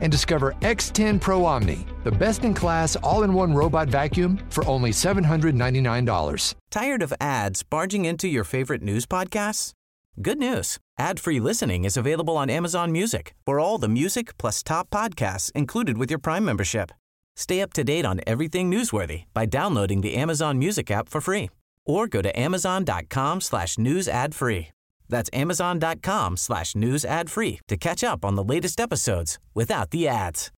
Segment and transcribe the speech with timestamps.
[0.00, 4.66] and discover X10 Pro Omni, the best in class all in one robot vacuum for
[4.66, 6.54] only $799.
[6.70, 9.72] Tired of ads barging into your favorite news podcasts?
[10.20, 10.78] Good news.
[10.98, 15.96] Ad-free listening is available on Amazon Music for all the music plus top podcasts included
[15.98, 16.90] with your Prime membership.
[17.36, 21.48] Stay up to date on everything newsworthy by downloading the Amazon Music app for free
[21.86, 24.68] or go to amazon.com slash news ad free.
[25.10, 30.08] That's amazon.com slash news ad free to catch up on the latest episodes without the
[30.08, 30.50] ads.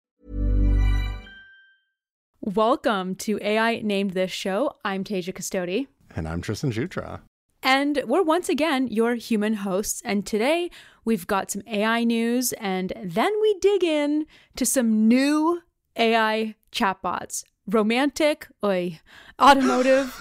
[2.44, 4.74] Welcome to AI Named This Show.
[4.84, 5.88] I'm Tasia Custode.
[6.16, 7.20] And I'm Tristan Jutras.
[7.64, 10.02] And we're once again your human hosts.
[10.04, 10.72] And today
[11.06, 15.62] we've got some AI news, and then we dig in to some new
[15.96, 19.00] AI chatbots romantic, oi,
[19.40, 20.20] automotive,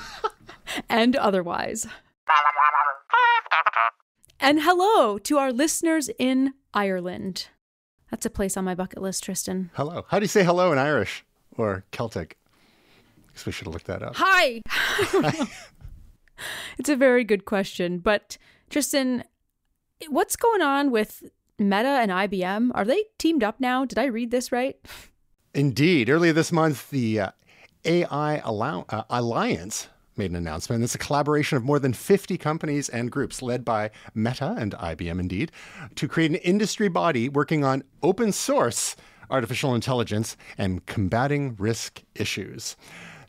[0.88, 1.86] and otherwise.
[4.42, 7.48] And hello to our listeners in Ireland.
[8.10, 9.70] That's a place on my bucket list, Tristan.
[9.74, 10.06] Hello.
[10.08, 11.24] How do you say hello in Irish
[11.58, 12.38] or Celtic?
[13.28, 14.14] I guess we should have looked that up.
[14.16, 14.62] Hi.
[16.78, 17.98] it's a very good question.
[17.98, 18.38] But
[18.70, 19.24] Tristan,
[20.08, 21.22] what's going on with
[21.58, 22.70] Meta and IBM?
[22.74, 23.84] Are they teamed up now?
[23.84, 24.76] Did I read this right?
[25.54, 26.08] Indeed.
[26.08, 27.30] Earlier this month, the uh,
[27.84, 29.88] AI Allow- uh, Alliance
[30.20, 30.84] made an announcement.
[30.84, 35.18] It's a collaboration of more than 50 companies and groups led by Meta and IBM,
[35.18, 35.50] indeed,
[35.94, 38.96] to create an industry body working on open source
[39.30, 42.76] artificial intelligence and combating risk issues.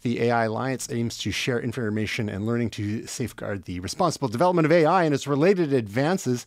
[0.02, 4.72] The AI Alliance aims to share information and learning to safeguard the responsible development of
[4.73, 6.45] AI and its related advances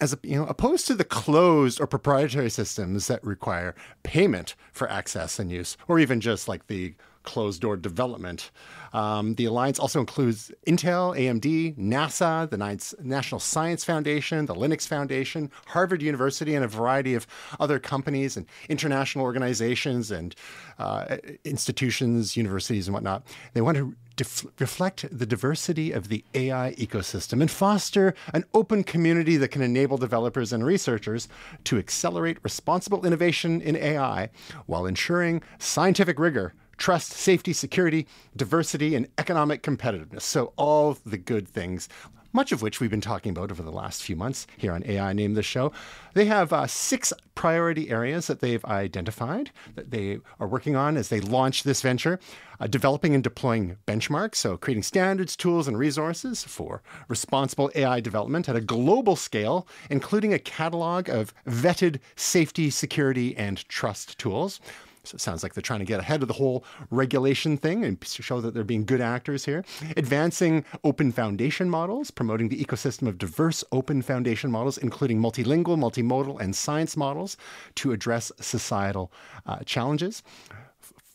[0.00, 5.38] as you know, opposed to the closed or proprietary systems that require payment for access
[5.38, 6.94] and use, or even just like the
[7.28, 8.50] closed door development.
[8.94, 12.56] Um, the alliance also includes Intel, AMD, NASA, the
[13.02, 17.26] National Science Foundation, the Linux Foundation, Harvard University, and a variety of
[17.60, 20.34] other companies and international organizations and
[20.78, 23.26] uh, institutions, universities, and whatnot.
[23.52, 28.84] They want to def- reflect the diversity of the AI ecosystem and foster an open
[28.84, 31.28] community that can enable developers and researchers
[31.64, 34.30] to accelerate responsible innovation in AI
[34.64, 38.06] while ensuring scientific rigor trust, safety, security,
[38.36, 40.22] diversity, and economic competitiveness.
[40.22, 41.88] So, all the good things,
[42.32, 45.12] much of which we've been talking about over the last few months here on AI
[45.12, 45.72] Name the Show.
[46.14, 51.08] They have uh, six priority areas that they've identified that they are working on as
[51.08, 52.18] they launch this venture.
[52.60, 58.48] Uh, developing and deploying benchmarks, so creating standards, tools, and resources for responsible AI development
[58.48, 64.60] at a global scale, including a catalog of vetted safety, security, and trust tools.
[65.08, 67.96] So it sounds like they're trying to get ahead of the whole regulation thing and
[68.04, 69.64] show that they're being good actors here.
[69.96, 76.38] Advancing open foundation models, promoting the ecosystem of diverse open foundation models, including multilingual, multimodal,
[76.40, 77.36] and science models
[77.76, 79.10] to address societal
[79.46, 80.22] uh, challenges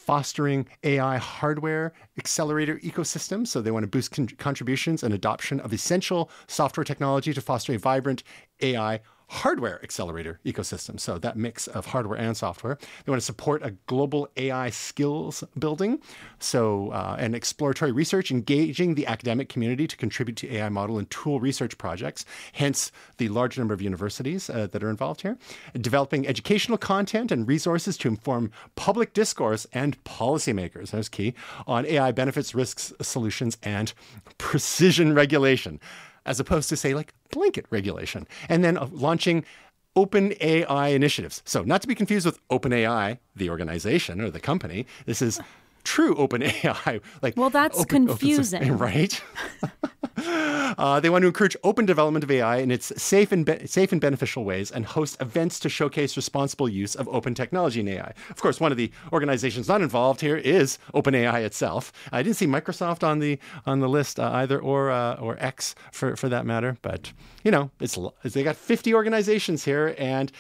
[0.04, 3.48] fostering AI hardware accelerator ecosystems.
[3.48, 7.74] So they want to boost con- contributions and adoption of essential software technology to foster
[7.74, 8.22] a vibrant
[8.62, 11.00] AI hardware accelerator ecosystem.
[11.00, 12.78] So that mix of hardware and software.
[13.06, 16.00] They want to support a global AI skills building.
[16.40, 21.10] So uh, and exploratory research, engaging the academic community to contribute to AI model and
[21.10, 22.26] tool research projects.
[22.54, 25.38] Hence the large number of universities uh, that are involved here.
[25.74, 30.92] Developing educational content and resources to inform public discourse and policymakers.
[30.92, 31.34] That's key
[31.68, 33.94] on AI benefits, risks, solutions, and
[34.38, 35.80] precision regulation
[36.26, 38.28] as opposed to, say, like blanket regulation.
[38.50, 39.46] And then uh, launching
[39.96, 41.42] open AI initiatives.
[41.46, 44.86] So, not to be confused with OpenAI, the organization or the company.
[45.06, 45.40] This is
[45.84, 47.00] true open AI.
[47.22, 49.22] Like, well, that's open, confusing, open, right?
[50.18, 53.92] uh, they want to encourage open development of AI in its safe and be- safe
[53.92, 58.14] and beneficial ways, and host events to showcase responsible use of open technology in AI.
[58.30, 61.92] Of course, one of the organizations not involved here is OpenAI itself.
[62.12, 65.76] I didn't see Microsoft on the on the list uh, either, or uh, or X
[65.92, 66.78] for for that matter.
[66.82, 67.14] But
[67.44, 70.32] you know, it's they got 50 organizations here, and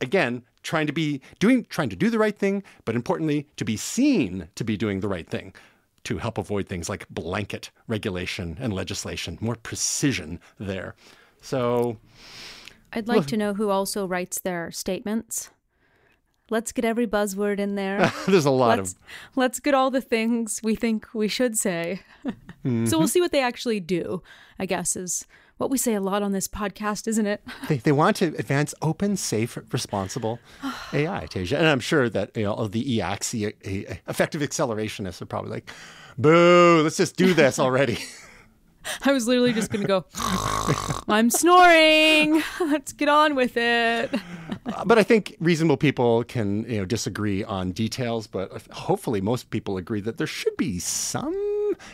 [0.00, 3.76] again, trying to be doing trying to do the right thing, but importantly, to be
[3.76, 5.54] seen to be doing the right thing
[6.04, 10.94] to help avoid things like blanket regulation and legislation, more precision there.
[11.42, 11.98] So
[12.92, 15.50] I'd like well, to know who also writes their statements.
[16.48, 18.12] Let's get every buzzword in there.
[18.26, 18.98] There's a lot let's, of.
[19.36, 22.00] Let's get all the things we think we should say.
[22.24, 22.36] Mm-hmm.
[22.86, 24.22] So we'll see what they actually do,
[24.58, 25.26] I guess, is
[25.60, 27.42] what we say a lot on this podcast, isn't it?
[27.68, 30.40] They, they want to advance open, safe, responsible
[30.92, 31.58] AI, Tasia.
[31.58, 33.54] And I'm sure that you know all the EACs, the
[34.08, 35.70] effective accelerationists, are probably like,
[36.16, 37.98] boo, let's just do this already.
[39.04, 40.06] I was literally just going to go,
[41.06, 42.42] I'm snoring.
[42.60, 44.14] Let's get on with it.
[44.66, 49.50] Uh, but I think reasonable people can you know disagree on details, but hopefully most
[49.50, 51.34] people agree that there should be some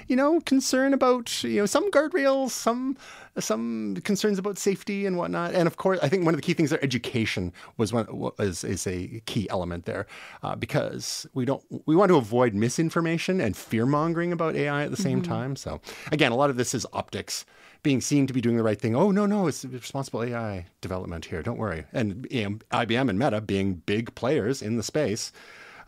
[0.09, 2.97] you know concern about you know some guardrails, some
[3.39, 5.55] some concerns about safety and whatnot.
[5.55, 8.65] And of course, I think one of the key things there, education was one was
[8.65, 10.07] is a key element there,
[10.43, 14.91] uh, because we don't we want to avoid misinformation and fear mongering about AI at
[14.91, 15.33] the same Mm-hmm.
[15.33, 15.57] time.
[15.57, 15.81] So
[16.13, 17.45] again, a lot of this is optics.
[17.83, 18.97] Being seen to be doing the right thing.
[18.97, 21.43] Oh no, no, it's responsible AI development here.
[21.43, 21.85] Don't worry.
[21.93, 25.31] And you know, IBM and Meta being big players in the space,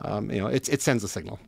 [0.00, 1.40] um, you know, it it sends a signal.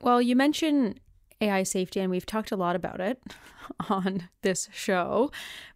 [0.00, 1.00] Well, you mentioned
[1.40, 3.22] AI safety, and we've talked a lot about it
[3.88, 5.30] on this show.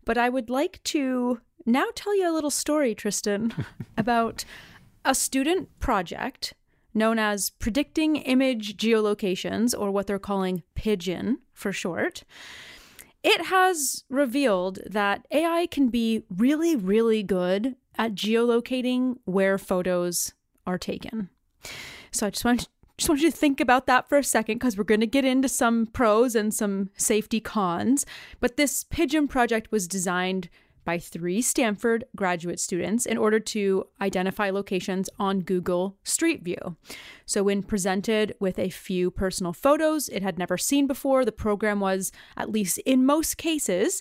[0.04, 3.52] But I would like to now tell you a little story, Tristan,
[3.96, 4.44] about
[5.04, 6.54] a student project
[6.94, 12.24] known as Predicting Image Geolocations, or what they're calling Pigeon for short.
[13.22, 20.34] It has revealed that AI can be really, really good at geolocating where photos
[20.66, 21.30] are taken.
[22.10, 22.68] So I just want
[23.02, 25.24] just want you to think about that for a second because we're going to get
[25.24, 28.06] into some pros and some safety cons.
[28.38, 30.48] But this pigeon project was designed
[30.84, 36.76] by three Stanford graduate students in order to identify locations on Google Street View.
[37.26, 41.80] So, when presented with a few personal photos it had never seen before, the program
[41.80, 44.00] was, at least in most cases,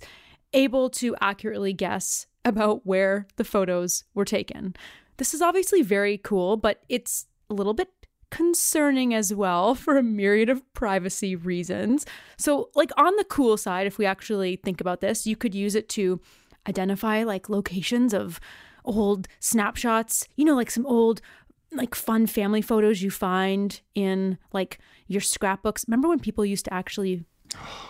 [0.54, 4.76] able to accurately guess about where the photos were taken.
[5.18, 7.90] This is obviously very cool, but it's a little bit
[8.32, 12.06] concerning as well for a myriad of privacy reasons.
[12.38, 15.76] So, like on the cool side, if we actually think about this, you could use
[15.76, 16.20] it to
[16.68, 18.40] identify like locations of
[18.84, 21.22] old snapshots, you know, like some old
[21.72, 25.86] like fun family photos you find in like your scrapbooks.
[25.88, 27.24] Remember when people used to actually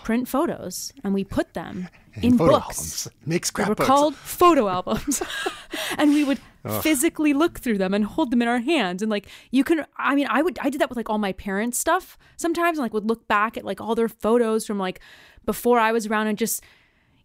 [0.04, 1.88] print photos and we put them
[2.22, 3.08] in Photo books?
[3.08, 3.08] albums.
[3.25, 5.22] Make They were called photo albums.
[5.98, 6.40] and we would
[6.81, 9.02] physically look through them and hold them in our hands.
[9.02, 11.34] And like you can I mean, I would I did that with like all my
[11.34, 15.00] parents' stuff sometimes and like would look back at like all their photos from like
[15.46, 16.63] before I was around and just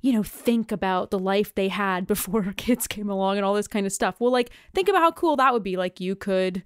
[0.02, 3.68] you know, think about the life they had before kids came along and all this
[3.68, 4.16] kind of stuff.
[4.20, 5.76] Well, like, think about how cool that would be.
[5.76, 6.62] Like, you could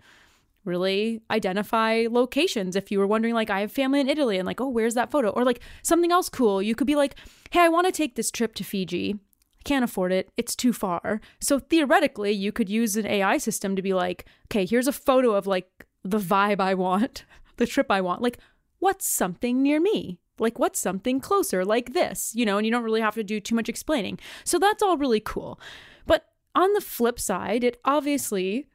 [0.65, 4.61] really identify locations if you were wondering, like, I have family in Italy and, like,
[4.61, 5.31] oh, where's that photo?
[5.31, 6.63] Or, like, something else cool.
[6.63, 7.15] You could be like,
[7.51, 9.15] hey, I want to take this trip to Fiji.
[9.15, 10.31] I can't afford it.
[10.37, 11.21] It's too far.
[11.41, 15.35] So, theoretically, you could use an AI system to be like, okay, here's a photo
[15.35, 15.69] of, like,
[16.05, 17.25] the vibe I want,
[17.57, 18.23] the trip I want.
[18.23, 18.39] Like,
[18.79, 20.19] what's something near me?
[20.39, 22.33] Like, what's something closer like this?
[22.35, 24.19] You know, and you don't really have to do too much explaining.
[24.45, 25.61] So, that's all really cool.
[26.07, 28.67] But on the flip side, it obviously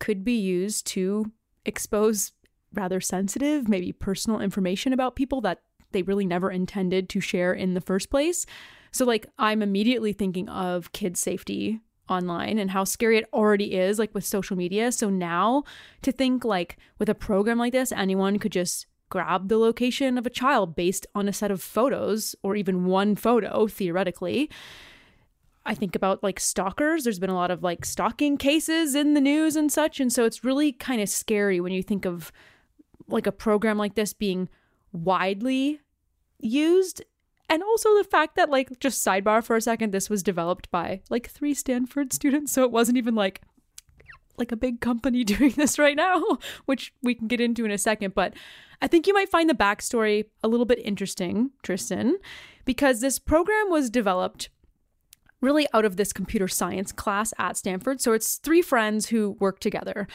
[0.00, 1.30] could be used to
[1.64, 2.32] expose
[2.74, 5.62] rather sensitive, maybe personal information about people that
[5.92, 8.46] they really never intended to share in the first place.
[8.92, 13.98] So, like, I'm immediately thinking of kids' safety online and how scary it already is,
[13.98, 14.90] like with social media.
[14.90, 15.64] So, now
[16.02, 20.26] to think like with a program like this, anyone could just grab the location of
[20.26, 24.48] a child based on a set of photos or even one photo, theoretically.
[25.66, 27.04] I think about like stalkers.
[27.04, 30.00] There's been a lot of like stalking cases in the news and such.
[30.00, 32.32] And so it's really kind of scary when you think of
[33.08, 34.48] like a program like this being
[34.92, 35.80] widely
[36.38, 37.02] used.
[37.48, 41.00] And also the fact that, like, just sidebar for a second, this was developed by
[41.10, 42.52] like three Stanford students.
[42.52, 43.42] So it wasn't even like
[44.36, 46.22] like a big company doing this right now,
[46.64, 48.14] which we can get into in a second.
[48.14, 48.34] But
[48.80, 52.16] I think you might find the backstory a little bit interesting, Tristan,
[52.64, 54.48] because this program was developed
[55.40, 58.00] really out of this computer science class at Stanford.
[58.00, 60.06] So it's three friends who work together.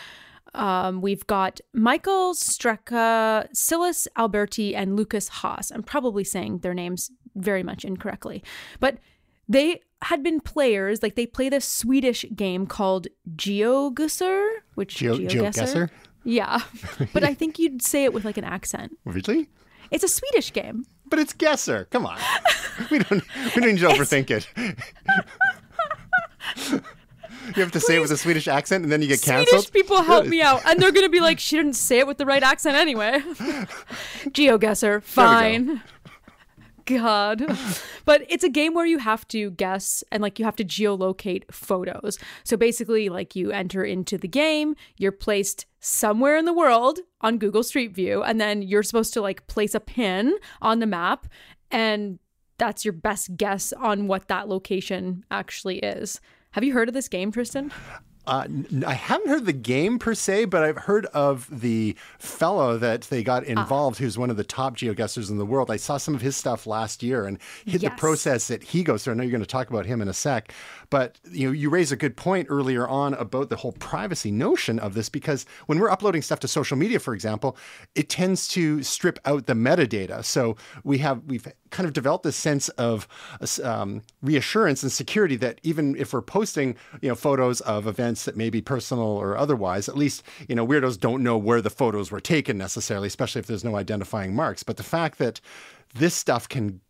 [0.54, 5.72] Um, we've got Michael Strecka, Silas Alberti, and Lukas Haas.
[5.72, 8.44] I'm probably saying their names very much incorrectly,
[8.80, 8.98] but
[9.50, 11.04] they had been players.
[11.04, 15.90] Like they play this Swedish game called GeoGuessr, which Geo- GeoGuessr?
[16.24, 16.62] Yeah,
[17.14, 18.98] but I think you'd say it with like an accent.
[19.04, 19.50] Really?
[19.92, 20.86] It's a Swedish game.
[21.08, 21.88] But it's guesser.
[21.92, 22.18] Come on.
[22.92, 23.24] we don't
[23.56, 24.48] we don't need to overthink it.
[27.56, 29.48] you have to say it with a Swedish accent and then you get canceled.
[29.50, 32.18] Swedish people help me out, and they're gonna be like, "She didn't say it with
[32.18, 33.20] the right accent anyway."
[34.30, 35.82] GeoGuessr, fine.
[36.86, 37.46] God.
[38.06, 41.52] but it's a game where you have to guess and like you have to geolocate
[41.52, 42.18] photos.
[42.44, 47.38] So basically, like you enter into the game, you're placed somewhere in the world on
[47.38, 51.28] Google Street View, and then you're supposed to like place a pin on the map,
[51.72, 52.20] and
[52.58, 56.22] that's your best guess on what that location actually is.
[56.52, 57.72] Have you heard of this game, Tristan?
[58.28, 58.48] Uh,
[58.86, 63.24] I haven't heard the game per se, but I've heard of the fellow that they
[63.24, 63.48] got ah.
[63.48, 64.04] involved, ah.
[64.04, 65.70] who's one of the top geoguessers in the world.
[65.70, 67.92] I saw some of his stuff last year and hit yes.
[67.92, 69.14] the process that he goes through.
[69.14, 70.54] I know you're going to talk about him in a sec,
[70.90, 74.80] but you know, you raise a good point earlier on about the whole privacy notion
[74.80, 77.58] of this because when we're uploading stuff to social media, for example,
[77.96, 80.24] it tends to strip out the metadata.
[80.24, 83.08] So we have we've kind of developed this sense of
[83.64, 88.38] um, reassurance and security that even if we're posting, you know, photos of events that
[88.38, 92.12] may be personal or otherwise, at least you know weirdos don't know where the photos
[92.12, 94.64] were taken necessarily, especially if there's no identifying marks.
[94.64, 95.42] But the fact that
[95.94, 96.82] this stuff can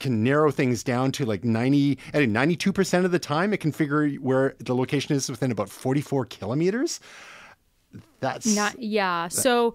[0.00, 4.08] can narrow things down to like 90 at 92% of the time it can figure
[4.16, 7.00] where the location is within about 44 kilometers.
[8.20, 9.24] That's not yeah.
[9.24, 9.74] that, so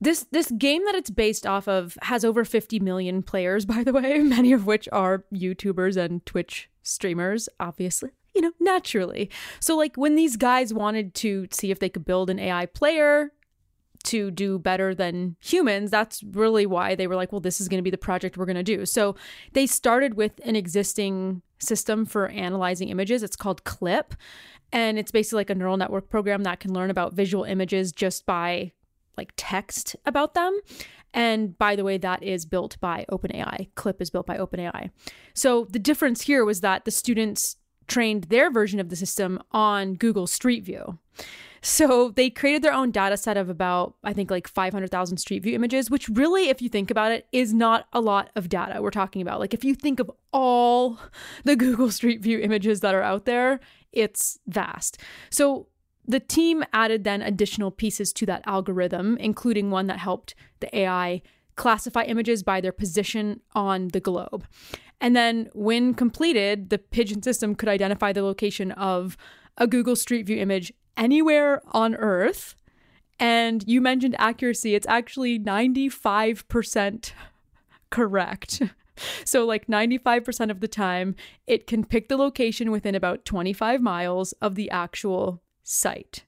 [0.00, 3.92] this this game that it's based off of has over 50 million players by the
[3.92, 9.30] way many of which are youtubers and twitch streamers obviously you know naturally.
[9.58, 13.32] So like when these guys wanted to see if they could build an ai player
[14.04, 17.78] to do better than humans, that's really why they were like, well, this is going
[17.78, 18.86] to be the project we're going to do.
[18.86, 19.14] So
[19.52, 23.22] they started with an existing system for analyzing images.
[23.22, 24.14] It's called CLIP.
[24.72, 28.24] And it's basically like a neural network program that can learn about visual images just
[28.24, 28.72] by
[29.16, 30.58] like text about them.
[31.12, 33.68] And by the way, that is built by OpenAI.
[33.74, 34.90] CLIP is built by OpenAI.
[35.34, 37.56] So the difference here was that the students
[37.88, 40.98] trained their version of the system on Google Street View.
[41.62, 45.54] So they created their own data set of about, I think, like 500,000 Street View
[45.54, 48.90] images, which really, if you think about it, is not a lot of data we're
[48.90, 49.40] talking about.
[49.40, 50.98] Like, if you think of all
[51.44, 53.60] the Google Street View images that are out there,
[53.92, 54.98] it's vast.
[55.28, 55.66] So
[56.06, 61.22] the team added then additional pieces to that algorithm, including one that helped the AI
[61.56, 64.46] classify images by their position on the globe.
[65.00, 69.16] And then, when completed, the Pigeon system could identify the location of
[69.56, 72.54] a Google Street View image anywhere on Earth.
[73.18, 77.12] And you mentioned accuracy, it's actually 95%
[77.90, 78.62] correct.
[79.24, 81.14] So, like 95% of the time,
[81.46, 86.24] it can pick the location within about 25 miles of the actual site.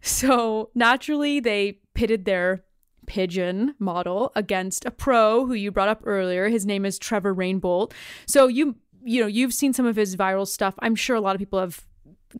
[0.00, 2.64] So, naturally, they pitted their
[3.06, 6.48] pigeon model against a pro who you brought up earlier.
[6.48, 7.92] His name is Trevor Rainbolt.
[8.26, 10.74] So, you you know, you've seen some of his viral stuff.
[10.80, 11.86] I'm sure a lot of people have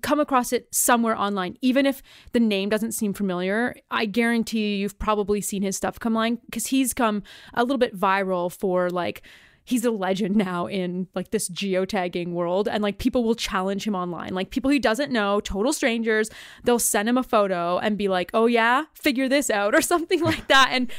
[0.02, 2.02] come across it somewhere online, even if
[2.33, 3.75] the name doesn't seem familiar.
[3.90, 7.23] I guarantee you, you've probably seen his stuff come online because he's come
[7.54, 9.23] a little bit viral for like
[9.64, 13.95] he's a legend now in like this geotagging world and like people will challenge him
[13.95, 16.30] online like people he doesn't know total strangers
[16.64, 20.23] they'll send him a photo and be like oh yeah figure this out or something
[20.23, 20.90] like that and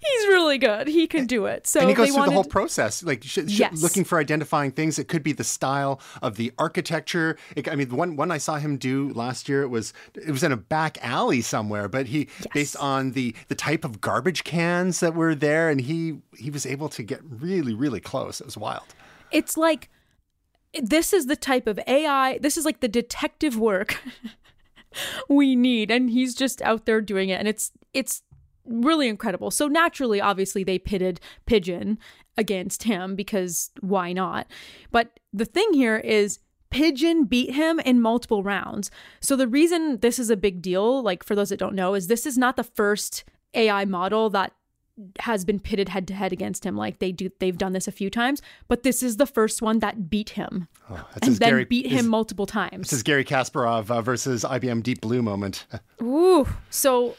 [0.00, 0.86] He's really good.
[0.86, 1.66] He can do it.
[1.66, 2.30] So and he goes through wanted...
[2.30, 3.82] the whole process, like sh- sh- yes.
[3.82, 4.96] looking for identifying things.
[4.96, 7.36] It could be the style of the architecture.
[7.56, 10.30] It, I mean, the one one I saw him do last year, it was it
[10.30, 12.46] was in a back alley somewhere, but he yes.
[12.54, 16.64] based on the the type of garbage cans that were there, and he he was
[16.64, 18.40] able to get really really close.
[18.40, 18.94] It was wild.
[19.32, 19.90] It's like
[20.80, 22.38] this is the type of AI.
[22.38, 24.00] This is like the detective work
[25.28, 28.22] we need, and he's just out there doing it, and it's it's
[28.68, 29.50] really incredible.
[29.50, 31.98] So naturally, obviously, they pitted Pigeon
[32.36, 34.46] against him because why not?
[34.90, 36.38] But the thing here is
[36.70, 38.90] Pigeon beat him in multiple rounds.
[39.20, 42.06] So the reason this is a big deal, like for those that don't know, is
[42.06, 44.52] this is not the first AI model that
[45.20, 46.76] has been pitted head to head against him.
[46.76, 49.78] Like they do, they've done this a few times, but this is the first one
[49.78, 52.90] that beat him, oh, and then Gary, beat him multiple times.
[52.90, 55.66] This is Garry Kasparov uh, versus IBM Deep Blue moment.
[56.02, 57.16] Ooh, so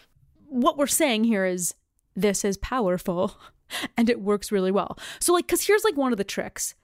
[0.50, 1.76] what we're saying here is
[2.16, 3.36] this is powerful
[3.98, 4.98] and it works really well.
[5.20, 6.76] So, like, because here's like one of the tricks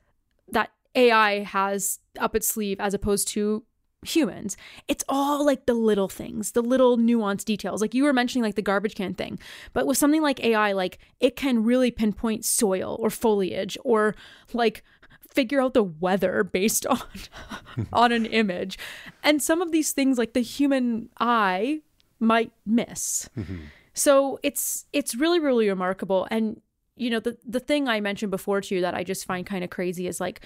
[0.52, 3.64] that AI has up its sleeve as opposed to
[4.08, 4.56] humans.
[4.88, 7.82] It's all like the little things, the little nuanced details.
[7.82, 9.40] Like you were mentioning, like the garbage can thing.
[9.74, 14.16] But with something like AI, like it can really pinpoint soil or foliage or
[14.54, 14.84] like
[15.28, 17.02] figure out the weather based on
[17.94, 18.78] on an image.
[19.24, 21.82] And some of these things like the human eye
[22.20, 23.30] might miss.
[23.38, 23.58] Mm-hmm.
[23.94, 26.62] So it's it's really really remarkable and
[26.96, 29.64] you know the the thing I mentioned before to you that I just find kind
[29.64, 30.42] of crazy is like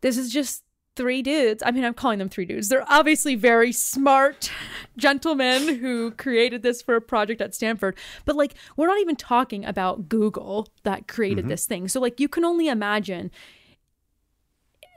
[0.00, 0.64] this is just
[0.96, 1.62] three dudes.
[1.64, 2.68] I mean, I'm calling them three dudes.
[2.68, 4.50] They're obviously very smart
[4.96, 7.96] gentlemen who created this for a project at Stanford.
[8.24, 11.48] But like, we're not even talking about Google that created mm-hmm.
[11.48, 11.88] this thing.
[11.88, 13.30] So, like, you can only imagine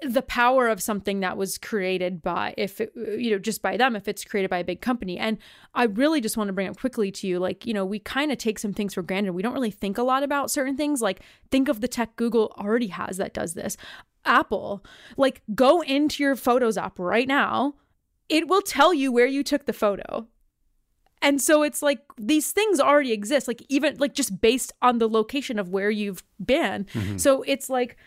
[0.04, 3.96] the power of something that was created by if it, you know just by them
[3.96, 5.18] if it's created by a big company.
[5.18, 5.38] And
[5.74, 8.32] i really just want to bring up quickly to you like you know we kind
[8.32, 9.34] of take some things for granted.
[9.34, 11.02] We don't really think a lot about certain things.
[11.02, 13.78] Like think of the tech google already has that does this.
[14.26, 14.84] Apple
[15.16, 17.76] like go into your photos app right now.
[18.30, 20.28] It will tell you where you took the photo.
[21.22, 25.10] And so it's like these things already exist like even like just based on the
[25.10, 26.86] location of where you've been.
[26.94, 27.18] Mm-hmm.
[27.18, 27.98] so it's like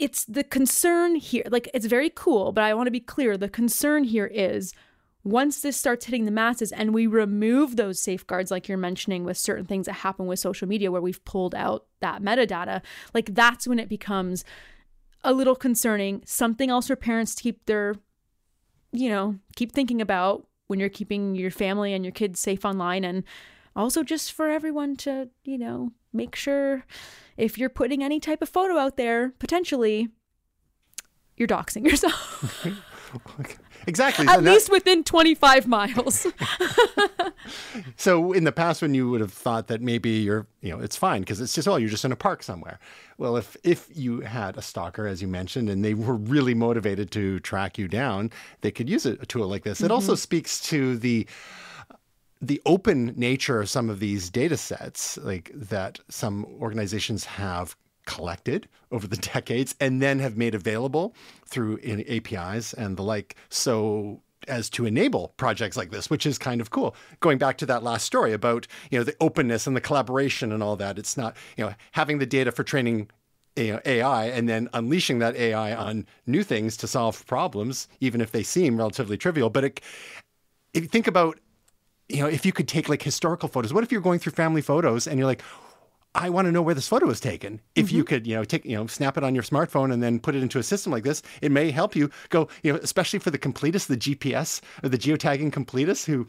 [0.00, 3.48] it's the concern here like it's very cool but i want to be clear the
[3.48, 4.72] concern here is
[5.22, 9.36] once this starts hitting the masses and we remove those safeguards like you're mentioning with
[9.36, 12.80] certain things that happen with social media where we've pulled out that metadata
[13.12, 14.42] like that's when it becomes
[15.22, 17.94] a little concerning something else for parents to keep their
[18.92, 23.04] you know keep thinking about when you're keeping your family and your kids safe online
[23.04, 23.22] and
[23.76, 26.84] also just for everyone to you know make sure
[27.36, 30.08] if you're putting any type of photo out there, potentially,
[31.36, 32.66] you're doxing yourself.
[33.86, 34.26] exactly.
[34.26, 34.72] At so least that...
[34.72, 36.26] within 25 miles.
[37.96, 40.96] so in the past, when you would have thought that maybe you're, you know, it's
[40.96, 42.78] fine because it's just, oh, you're just in a park somewhere.
[43.18, 47.10] Well, if if you had a stalker, as you mentioned, and they were really motivated
[47.12, 49.78] to track you down, they could use a, a tool like this.
[49.78, 49.86] Mm-hmm.
[49.86, 51.26] It also speaks to the
[52.40, 58.68] the open nature of some of these data sets, like that some organizations have collected
[58.90, 61.14] over the decades and then have made available
[61.46, 61.78] through
[62.08, 63.36] APIs and the like.
[63.48, 66.94] So as to enable projects like this, which is kind of cool.
[67.20, 70.62] Going back to that last story about, you know, the openness and the collaboration and
[70.62, 70.98] all that.
[70.98, 73.08] It's not, you know, having the data for training
[73.56, 78.42] AI and then unleashing that AI on new things to solve problems, even if they
[78.42, 79.50] seem relatively trivial.
[79.50, 79.80] But it,
[80.72, 81.38] if you think about
[82.10, 84.62] you know, if you could take like historical photos, what if you're going through family
[84.62, 85.42] photos and you're like,
[86.14, 87.60] I want to know where this photo was taken.
[87.76, 87.96] If mm-hmm.
[87.96, 90.34] you could, you know, take, you know, snap it on your smartphone and then put
[90.34, 93.30] it into a system like this, it may help you go, you know, especially for
[93.30, 96.26] the completists, the GPS or the geotagging completists who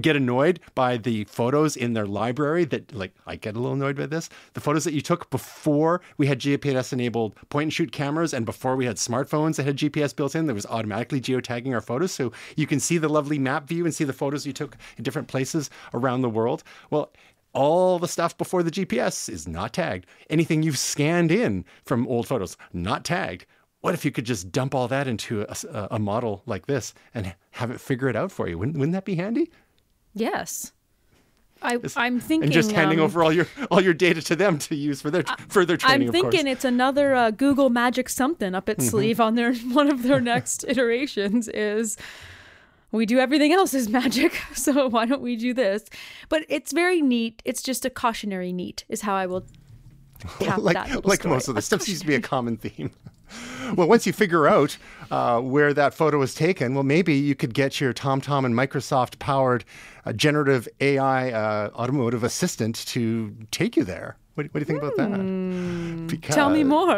[0.00, 3.96] get annoyed by the photos in their library that, like, I get a little annoyed
[3.96, 4.30] by this.
[4.52, 8.46] The photos that you took before we had GPS enabled point and shoot cameras and
[8.46, 12.12] before we had smartphones that had GPS built in, that was automatically geotagging our photos.
[12.12, 15.02] So you can see the lovely map view and see the photos you took in
[15.02, 16.62] different places around the world.
[16.90, 17.10] Well,
[17.54, 20.06] all the stuff before the GPS is not tagged.
[20.28, 23.46] Anything you've scanned in from old photos, not tagged.
[23.80, 27.34] What if you could just dump all that into a, a model like this and
[27.52, 28.58] have it figure it out for you?
[28.58, 29.50] Wouldn't, wouldn't that be handy?
[30.14, 30.72] Yes.
[31.64, 34.58] I, am thinking, and just handing um, over all your all your data to them
[34.58, 36.08] to use for their further training.
[36.08, 38.90] I'm thinking it's another uh, Google Magic something up its mm-hmm.
[38.90, 41.96] sleeve on their one of their next iterations is
[42.94, 45.84] we do everything else is magic, so why don't we do this?
[46.28, 47.42] But it's very neat.
[47.44, 49.44] It's just a cautionary neat, is how I will
[50.58, 51.04] like, that.
[51.04, 51.34] Like story.
[51.34, 52.90] most of the stuff seems to be a common theme.
[53.74, 54.76] well, once you figure out
[55.10, 59.18] uh, where that photo was taken, well, maybe you could get your TomTom and Microsoft
[59.18, 59.64] powered
[60.04, 64.16] uh, generative AI uh, automotive assistant to take you there.
[64.34, 65.10] What, what do you think about that?
[66.08, 66.34] Because, hmm.
[66.34, 66.86] Tell me more.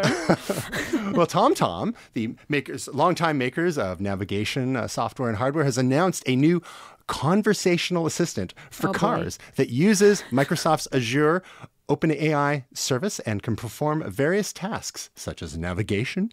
[1.12, 6.34] well, TomTom, the makers, longtime makers of navigation uh, software and hardware, has announced a
[6.34, 6.62] new
[7.06, 9.44] conversational assistant for oh, cars boy.
[9.56, 11.42] that uses Microsoft's Azure
[11.88, 16.32] OpenAI service and can perform various tasks such as navigation,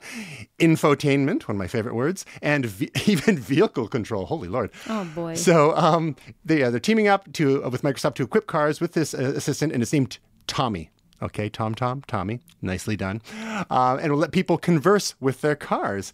[0.59, 4.25] infotainment, one of my favorite words, and v- even vehicle control.
[4.25, 4.71] Holy Lord!
[4.89, 5.35] Oh boy!
[5.35, 8.93] So um, they uh, they're teaming up to uh, with Microsoft to equip cars with
[8.93, 10.89] this uh, assistant, and it's named Tommy.
[11.21, 13.21] Okay, Tom, Tom, Tommy, nicely done.
[13.69, 16.11] Uh, and we'll let people converse with their cars.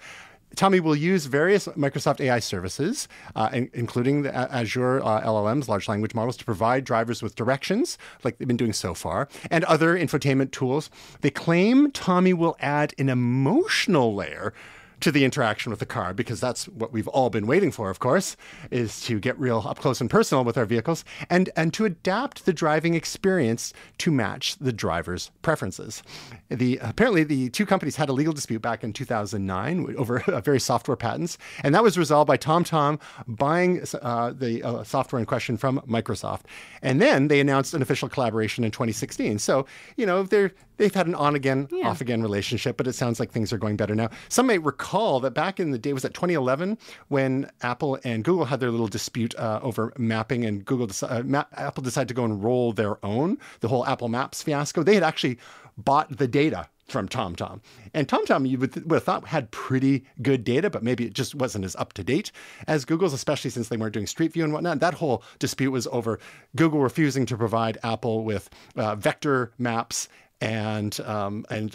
[0.56, 5.88] Tommy will use various Microsoft AI services, uh, in, including the Azure uh, LLMs, large
[5.88, 9.98] language models, to provide drivers with directions, like they've been doing so far, and other
[9.98, 10.90] infotainment tools.
[11.22, 14.54] They claim Tommy will add an emotional layer
[15.02, 18.00] to the interaction with the car because that's what we've all been waiting for, of
[18.00, 18.36] course,
[18.72, 22.46] is to get real up close and personal with our vehicles and, and to adapt
[22.46, 26.04] the driving experience to match the driver's preferences.
[26.50, 30.98] The, apparently, the two companies had a legal dispute back in 2009 over various software
[30.98, 35.80] patents, and that was resolved by TomTom buying uh, the uh, software in question from
[35.88, 36.42] Microsoft.
[36.82, 39.40] And then they announced an official collaboration in 2016.
[39.40, 41.88] So, you know, they're they've had an on again, yeah.
[41.88, 44.10] off again relationship, but it sounds like things are going better now.
[44.30, 46.78] Some may recall that back in the day, was that 2011
[47.10, 51.46] when Apple and Google had their little dispute uh, over mapping, and Google uh, Ma-
[51.54, 54.82] Apple decided to go and roll their own, the whole Apple Maps fiasco.
[54.82, 55.38] They had actually
[55.84, 57.62] bought the data from TomTom.
[57.94, 61.36] And TomTom, you would, would have thought had pretty good data, but maybe it just
[61.36, 62.32] wasn't as up to date
[62.68, 64.80] as Google's, especially since they weren't doing Street View and whatnot.
[64.80, 66.20] That whole dispute was over
[66.56, 70.10] Google refusing to provide Apple with uh, vector maps
[70.42, 71.74] and um, and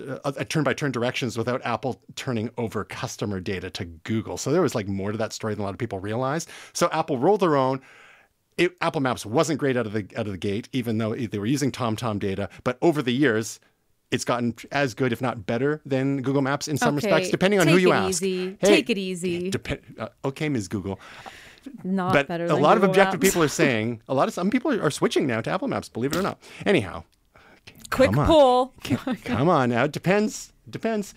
[0.49, 4.39] turn by turn directions without Apple turning over customer data to Google.
[4.39, 6.49] So there was like more to that story than a lot of people realized.
[6.73, 7.81] So Apple rolled their own.
[8.57, 11.39] It, Apple Maps wasn't great out of the out of the gate, even though they
[11.39, 12.49] were using TomTom data.
[12.63, 13.61] But over the years,
[14.11, 17.61] it's gotten as good, if not better, than Google Maps in some Okay, respects, depending
[17.61, 18.09] on take who you it ask.
[18.23, 18.57] easy.
[18.63, 19.51] Take it easy.
[19.51, 20.69] Dep- uh, okay, Ms.
[20.69, 21.01] Google.
[21.83, 23.31] Not but better a lot of objective Maps.
[23.33, 25.89] people are saying a lot of some people are switching now to Apple Maps.
[25.89, 26.39] Believe it or not.
[26.67, 27.05] Anyhow,
[27.91, 28.27] Quick Come on.
[28.27, 28.73] poll.
[29.25, 29.85] come on now.
[29.85, 30.53] It depends.
[30.69, 31.15] Depends.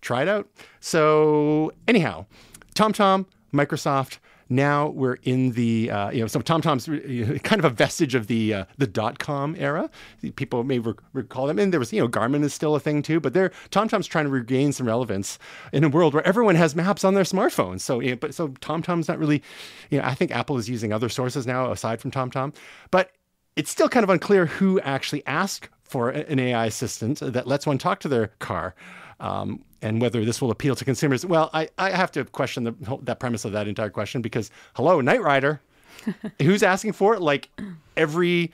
[0.00, 0.48] Try it out.
[0.80, 2.26] So anyhow,
[2.74, 4.18] TomTom, Microsoft.
[4.52, 8.26] Now we're in the uh, you know so TomTom's uh, kind of a vestige of
[8.26, 9.88] the uh, the dot com era.
[10.36, 13.00] People may rec- recall them, and there was you know Garmin is still a thing
[13.00, 13.18] too.
[13.18, 15.38] But they're TomTom's trying to regain some relevance
[15.72, 17.80] in a world where everyone has maps on their smartphones.
[17.80, 19.42] So you know, but so TomTom's not really
[19.90, 22.54] you know I think Apple is using other sources now aside from TomTom,
[22.90, 23.12] but
[23.56, 27.78] it's still kind of unclear who actually asked for an AI assistant that lets one
[27.78, 28.74] talk to their car.
[29.20, 31.26] Um, and whether this will appeal to consumers.
[31.26, 35.00] Well, I, I have to question the, that premise of that entire question because, hello,
[35.00, 35.60] Knight Rider,
[36.42, 37.20] who's asking for it?
[37.20, 37.50] Like
[37.96, 38.52] every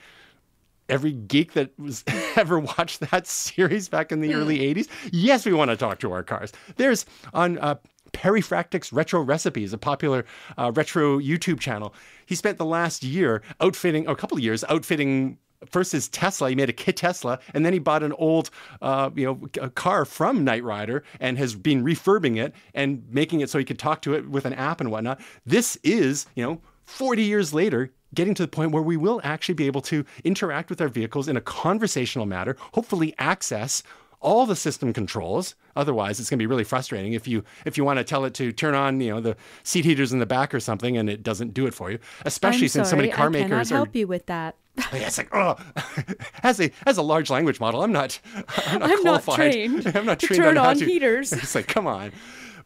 [0.89, 2.03] every geek that was
[2.35, 4.87] ever watched that series back in the early 80s.
[5.11, 6.51] Yes, we want to talk to our cars.
[6.77, 7.75] There's on uh,
[8.11, 10.25] Perifractic's Retro Recipes, a popular
[10.57, 11.93] uh, retro YouTube channel.
[12.25, 15.37] He spent the last year outfitting, or a couple of years outfitting.
[15.65, 18.49] First his Tesla, he made a KITT Tesla, and then he bought an old,
[18.81, 23.41] uh, you know, a car from Knight Rider and has been refurbing it and making
[23.41, 25.19] it so he could talk to it with an app and whatnot.
[25.45, 29.55] This is, you know, 40 years later, getting to the point where we will actually
[29.55, 33.83] be able to interact with our vehicles in a conversational manner, hopefully access
[34.21, 35.55] all the system controls.
[35.75, 38.33] Otherwise, it's going to be really frustrating if you if you want to tell it
[38.33, 41.23] to turn on, you know, the seat heaters in the back or something, and it
[41.23, 41.99] doesn't do it for you.
[42.25, 43.75] Especially I'm since so many sorry, car I cannot makers are.
[43.75, 44.55] help you with that.
[44.93, 45.57] Yeah, it's like, oh,
[46.43, 48.19] as a as a large language model, I'm not
[48.67, 49.51] I'm not I'm not qualified.
[49.53, 51.31] trained I'm not to trained turn on, on to- heaters.
[51.33, 52.11] It's like, come on,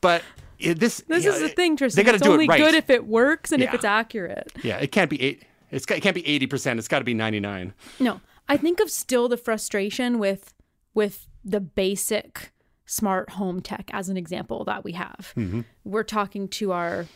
[0.02, 0.24] but
[0.60, 2.00] it, this This yeah, is the thing, Tristan.
[2.02, 2.60] They got to it's do only it right.
[2.60, 4.52] good if it works and if it's accurate.
[4.64, 5.44] yeah, it can't be eight.
[5.72, 6.80] It's got- it can't be eighty percent.
[6.80, 7.74] It's got to be ninety nine.
[8.00, 10.54] No, I think of still the frustration with
[10.94, 12.52] with the basic
[12.86, 15.34] smart home tech as an example that we have.
[15.36, 15.62] Mm-hmm.
[15.84, 17.08] We're talking to our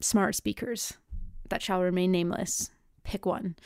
[0.00, 0.94] smart speakers
[1.48, 2.70] that shall remain nameless.
[3.04, 3.56] Pick one.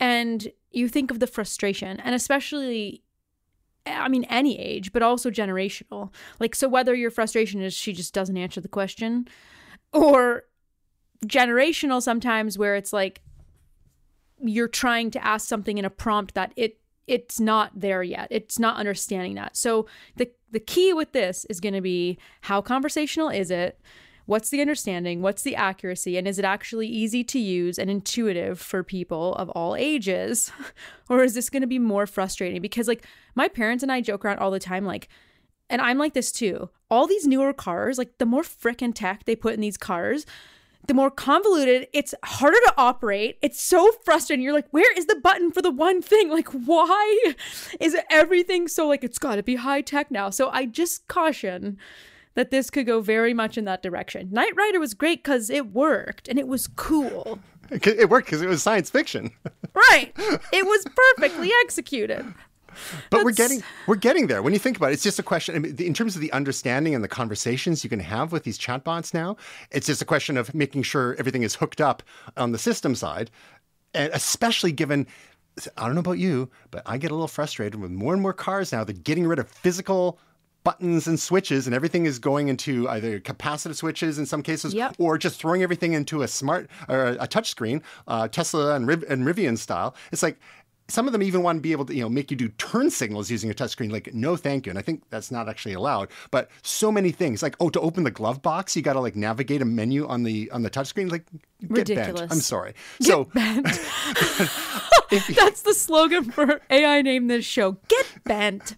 [0.00, 3.02] And you think of the frustration, and especially
[3.86, 6.12] I mean, any age, but also generational.
[6.40, 9.28] Like, so whether your frustration is she just doesn't answer the question,
[9.92, 10.44] or
[11.26, 13.22] generational sometimes where it's like
[14.40, 18.28] you're trying to ask something in a prompt that it it's not there yet.
[18.30, 19.56] It's not understanding that.
[19.56, 23.80] So the the key with this is going to be how conversational is it?
[24.28, 25.22] What's the understanding?
[25.22, 26.18] What's the accuracy?
[26.18, 30.52] And is it actually easy to use and intuitive for people of all ages?
[31.08, 32.60] or is this going to be more frustrating?
[32.60, 35.08] Because like my parents and I joke around all the time like
[35.70, 36.68] and I'm like this too.
[36.90, 40.26] All these newer cars, like the more frickin' tech they put in these cars,
[40.86, 43.38] the more convoluted, it's harder to operate.
[43.40, 44.44] It's so frustrating.
[44.44, 46.28] You're like, where is the button for the one thing?
[46.38, 47.32] Like, why
[47.80, 50.28] is everything so like it's got to be high tech now?
[50.28, 51.78] So I just caution
[52.34, 54.28] that this could go very much in that direction.
[54.30, 57.38] Knight Rider was great because it worked and it was cool.
[57.70, 59.30] It worked because it was science fiction.
[59.74, 60.12] Right.
[60.52, 60.86] It was
[61.16, 62.24] perfectly executed.
[63.10, 64.42] But we're getting we're getting there.
[64.42, 66.32] When you think about it, it's just a question I mean, in terms of the
[66.32, 69.36] understanding and the conversations you can have with these chatbots now.
[69.70, 72.02] It's just a question of making sure everything is hooked up
[72.36, 73.30] on the system side,
[73.94, 75.06] and especially given.
[75.76, 78.32] I don't know about you, but I get a little frustrated with more and more
[78.32, 78.84] cars now.
[78.84, 80.20] They're getting rid of physical
[80.64, 84.96] buttons and switches, and everything is going into either capacitive switches in some cases, Yep.
[84.98, 89.04] or just throwing everything into a smart or a touch screen, uh, Tesla and, Riv-
[89.08, 89.94] and Rivian style.
[90.12, 90.38] It's like
[90.88, 92.90] some of them even want to be able to, you know, make you do turn
[92.90, 93.92] signals using a touchscreen.
[93.92, 94.70] Like, no, thank you.
[94.70, 96.08] And I think that's not actually allowed.
[96.30, 99.14] But so many things, like, oh, to open the glove box, you got to like
[99.14, 101.10] navigate a menu on the on the touchscreen.
[101.10, 101.26] Like,
[101.60, 101.88] get bent.
[101.88, 102.32] Ridiculous.
[102.32, 102.74] I'm sorry.
[103.00, 103.30] get so
[105.10, 107.72] That's the slogan for AI name this show.
[107.88, 108.76] Get bent.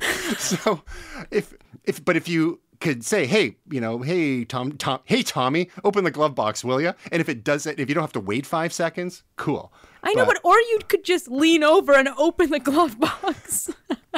[0.38, 0.82] so
[1.30, 5.70] if if but if you could say, hey, you know, hey Tom, Tom, hey Tommy,
[5.84, 6.92] open the glove box, will you?
[7.10, 9.72] And if it does it, if you don't have to wait five seconds, cool.
[10.02, 13.70] I know, but or you could just lean over and open the glove box.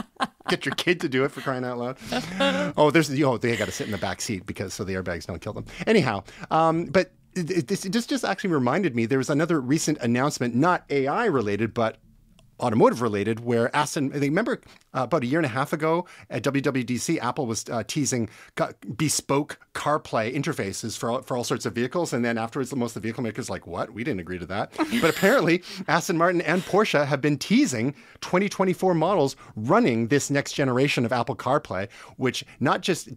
[0.49, 1.97] get your kid to do it for crying out loud.
[2.77, 5.27] oh, there's oh they got to sit in the back seat because so the airbags
[5.27, 5.67] don't kill them.
[5.87, 9.99] Anyhow, um, but it, it- this this just actually reminded me there was another recent
[9.99, 11.99] announcement, not AI related, but
[12.61, 14.61] automotive related, where Aston, they remember
[14.95, 18.29] uh, about a year and a half ago at WWDC, Apple was uh, teasing
[18.97, 22.13] bespoke CarPlay interfaces for all, for all sorts of vehicles.
[22.13, 23.93] And then afterwards, most of the vehicle makers like, what?
[23.93, 24.73] We didn't agree to that.
[25.01, 31.05] but apparently, Aston Martin and Porsche have been teasing 2024 models running this next generation
[31.05, 33.09] of Apple CarPlay, which not just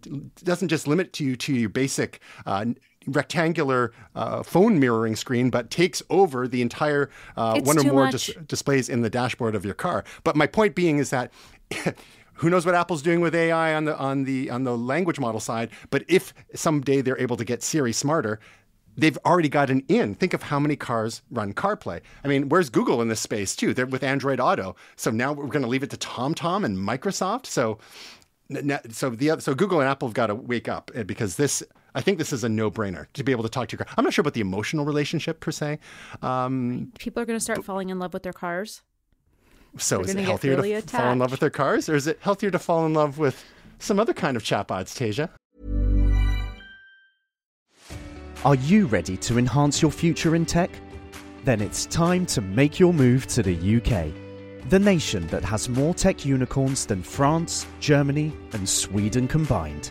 [0.44, 2.66] doesn't just limit to you to your basic uh,
[3.06, 8.34] rectangular uh, phone mirroring screen, but takes over the entire uh, one or more dis-
[8.46, 10.04] displays in the dashboard of your car.
[10.24, 11.32] But my point being is that.
[12.34, 15.40] who knows what Apple's doing with AI on the on the on the language model
[15.40, 15.70] side?
[15.90, 18.38] But if someday they're able to get Siri smarter,
[18.96, 20.14] they've already got an in.
[20.14, 22.00] Think of how many cars run CarPlay.
[22.24, 23.74] I mean, where's Google in this space too?
[23.74, 24.76] They're with Android Auto.
[24.96, 27.46] So now we're going to leave it to TomTom and Microsoft.
[27.46, 27.78] So
[28.90, 31.62] so the so Google and Apple have got to wake up eh, because this
[31.94, 33.94] I think this is a no-brainer to be able to talk to your car.
[33.96, 35.78] I'm not sure about the emotional relationship per se.
[36.22, 38.82] Um, People are going to start but, falling in love with their cars.
[39.78, 41.02] So They're is it healthier really to attached.
[41.02, 43.44] fall in love with their cars, or is it healthier to fall in love with
[43.78, 45.30] some other kind of chatbots, Tasia?
[48.44, 50.70] Are you ready to enhance your future in tech?
[51.44, 54.12] Then it's time to make your move to the UK,
[54.68, 59.90] the nation that has more tech unicorns than France, Germany, and Sweden combined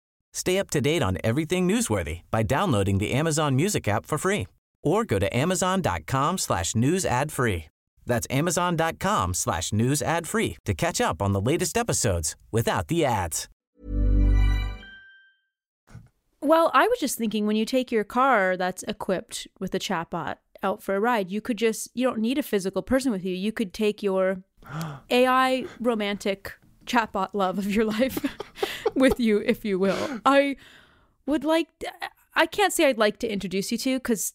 [0.33, 4.47] Stay up to date on everything newsworthy by downloading the Amazon Music app for free
[4.83, 7.65] or go to amazon.com slash news ad free.
[8.05, 13.05] That's amazon.com slash news ad free to catch up on the latest episodes without the
[13.05, 13.47] ads.
[16.43, 20.37] Well, I was just thinking when you take your car that's equipped with a chatbot
[20.63, 23.35] out for a ride, you could just, you don't need a physical person with you.
[23.35, 24.41] You could take your
[25.11, 26.53] AI romantic
[26.85, 28.25] chatbot love of your life
[28.95, 30.21] with you, if you will.
[30.25, 30.57] I
[31.25, 31.67] would like,
[32.35, 34.33] I can't say I'd like to introduce you to because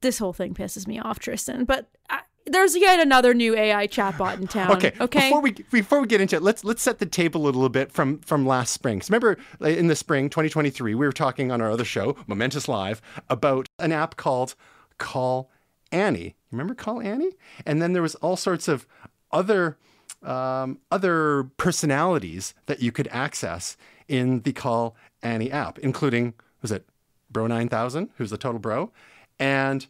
[0.00, 1.88] this whole thing pisses me off, Tristan, but.
[2.08, 4.70] I, there's yet another new AI chatbot in town.
[4.76, 4.92] Okay.
[5.00, 5.28] Okay.
[5.28, 7.90] Before we before we get into it, let's let's set the table a little bit
[7.90, 9.02] from from last spring.
[9.02, 13.02] So remember, in the spring 2023, we were talking on our other show, Momentous Live,
[13.28, 14.54] about an app called
[14.98, 15.50] Call
[15.90, 16.36] Annie.
[16.52, 17.32] Remember Call Annie?
[17.64, 18.86] And then there was all sorts of
[19.32, 19.76] other
[20.22, 23.76] um, other personalities that you could access
[24.08, 26.86] in the Call Annie app, including, was it
[27.30, 28.90] Bro 9000, who's the total bro?
[29.38, 29.86] And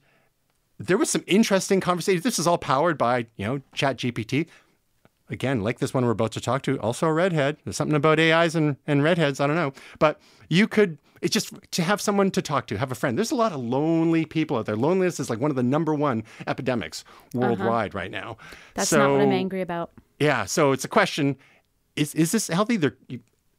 [0.79, 2.25] there was some interesting conversations.
[2.25, 4.47] This is all powered by, you know, Chat GPT.
[5.29, 7.57] Again, like this one we're about to talk to, also a redhead.
[7.65, 9.73] There's something about AIs and, and redheads, I don't know.
[9.99, 13.19] But you could, it's just to have someone to talk to, have a friend.
[13.19, 14.77] There's a lot of lonely people out there.
[14.77, 17.41] Loneliness is like one of the number one epidemics uh-huh.
[17.41, 17.99] worldwide uh-huh.
[17.99, 18.37] right now.
[18.75, 19.91] That's so, not what I'm angry about.
[20.19, 20.45] Yeah.
[20.45, 21.37] So it's a question:
[21.97, 22.77] is is this healthy?
[22.77, 22.97] There,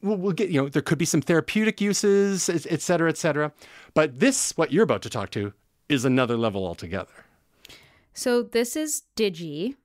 [0.01, 3.51] we'll, we'll get you know there could be some therapeutic uses, et cetera, et cetera.
[3.93, 5.53] But this, what you're about to talk to,
[5.89, 7.25] is another level altogether.
[8.13, 9.75] So this is Digi.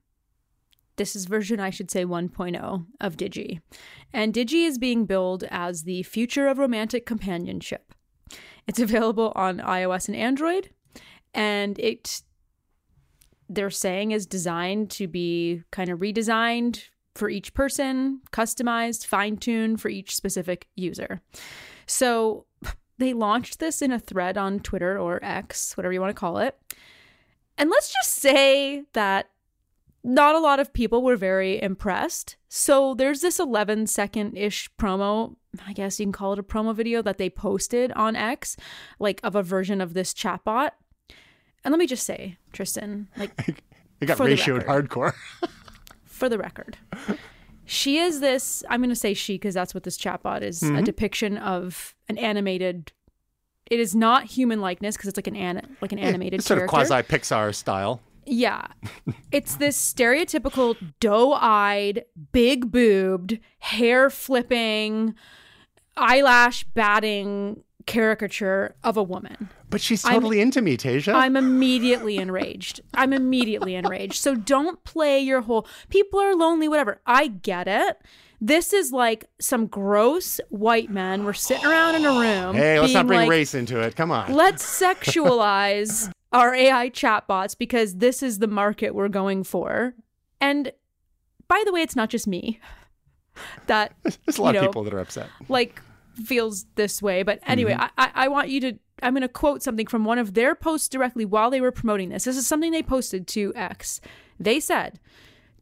[0.96, 3.60] This is version, I should say, 1.0 of Digi.
[4.12, 7.94] And Digi is being billed as the future of romantic companionship.
[8.66, 10.70] It's available on iOS and Android,
[11.34, 12.22] and it
[13.48, 19.80] they're saying is designed to be kind of redesigned for each person, customized, fine tuned
[19.80, 21.20] for each specific user.
[21.86, 22.46] So
[22.98, 26.38] they launched this in a thread on Twitter or X, whatever you want to call
[26.38, 26.56] it.
[27.58, 29.28] And let's just say that
[30.04, 32.36] not a lot of people were very impressed.
[32.48, 36.74] So there's this 11 second ish promo, I guess you can call it a promo
[36.74, 38.56] video that they posted on X,
[38.98, 40.70] like of a version of this chatbot.
[41.64, 43.32] And let me just say, Tristan, like
[44.00, 45.14] it got ratioed hardcore.
[46.04, 46.76] for the record,
[47.64, 48.64] she is this.
[48.68, 50.76] I'm going to say she because that's what this chatbot is mm-hmm.
[50.76, 52.92] a depiction of an animated.
[53.66, 56.62] It is not human likeness because it's like an an, like an animated yeah, sort
[56.62, 58.00] of quasi Pixar style.
[58.26, 58.66] Yeah.
[59.32, 65.14] it's this stereotypical doe eyed, big boobed, hair flipping,
[65.96, 69.48] eyelash batting caricature of a woman.
[69.70, 71.14] But she's totally I'm, into me, Tasia.
[71.14, 72.80] I'm immediately enraged.
[72.94, 74.14] I'm immediately enraged.
[74.14, 77.00] So don't play your whole people are lonely, whatever.
[77.06, 77.98] I get it.
[78.40, 81.24] This is like some gross white men.
[81.24, 82.56] We're sitting around in a room.
[82.56, 83.94] Hey, let's not bring like, race into it.
[83.94, 84.32] Come on.
[84.32, 89.94] Let's sexualize our AI chatbots because this is the market we're going for.
[90.40, 90.72] And
[91.46, 92.58] by the way, it's not just me.
[93.66, 95.28] that There's a lot you of people that are upset.
[95.48, 95.80] like
[96.14, 97.22] feels this way.
[97.22, 97.90] But anyway, mm-hmm.
[97.98, 98.78] I, I I want you to.
[99.02, 102.10] I'm going to quote something from one of their posts directly while they were promoting
[102.10, 102.24] this.
[102.24, 104.00] This is something they posted to X.
[104.38, 105.00] They said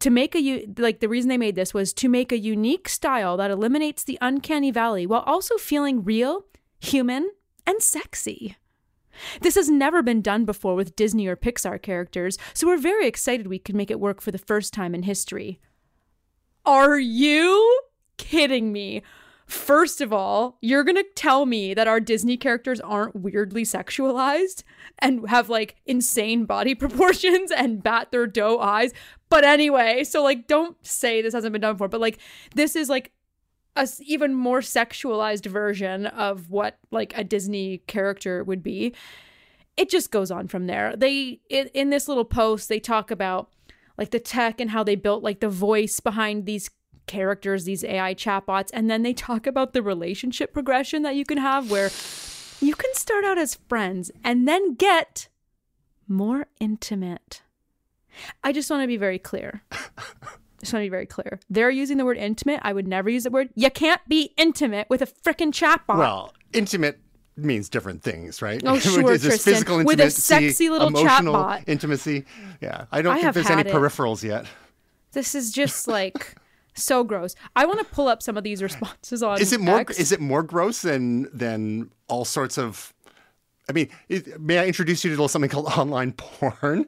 [0.01, 3.37] to make a like the reason they made this was to make a unique style
[3.37, 6.45] that eliminates the uncanny valley while also feeling real,
[6.81, 7.31] human,
[7.67, 8.57] and sexy.
[9.43, 13.47] This has never been done before with Disney or Pixar characters, so we're very excited
[13.47, 15.61] we could make it work for the first time in history.
[16.65, 17.81] Are you
[18.17, 19.03] kidding me?
[19.51, 24.63] First of all, you're going to tell me that our Disney characters aren't weirdly sexualized
[25.01, 28.93] and have like insane body proportions and bat their doe eyes.
[29.29, 32.21] But anyway, so like don't say this hasn't been done before, but like
[32.55, 33.11] this is like
[33.75, 38.95] a even more sexualized version of what like a Disney character would be.
[39.77, 40.95] It just goes on from there.
[40.95, 43.51] They in, in this little post they talk about
[43.99, 46.71] like the tech and how they built like the voice behind these
[47.07, 51.39] characters, these AI chatbots, and then they talk about the relationship progression that you can
[51.39, 51.91] have where
[52.61, 55.29] you can start out as friends and then get
[56.09, 57.43] more intimate.
[58.45, 59.63] I just want to be very clear.
[60.61, 61.41] just want to be very clear.
[61.49, 62.61] They're using the word intimate.
[62.63, 63.49] I would never use the word.
[63.55, 65.97] You can't be intimate with a freaking chatbot.
[65.99, 66.99] Well, intimate
[67.37, 68.61] means different things, right?
[68.67, 69.53] Oh, sure, Is this Tristan.
[69.55, 71.65] physical With a sexy little emotional chatbot.
[71.67, 72.25] intimacy.
[72.61, 73.73] Yeah, I don't I think there's any it.
[73.73, 74.45] peripherals yet.
[75.13, 76.35] this is just like
[76.75, 77.35] so gross.
[77.57, 79.41] I want to pull up some of these responses on.
[79.41, 79.79] Is it more?
[79.79, 79.99] X.
[79.99, 82.95] Is it more gross than than all sorts of?
[83.71, 86.87] I mean, it, may I introduce you to something called online porn,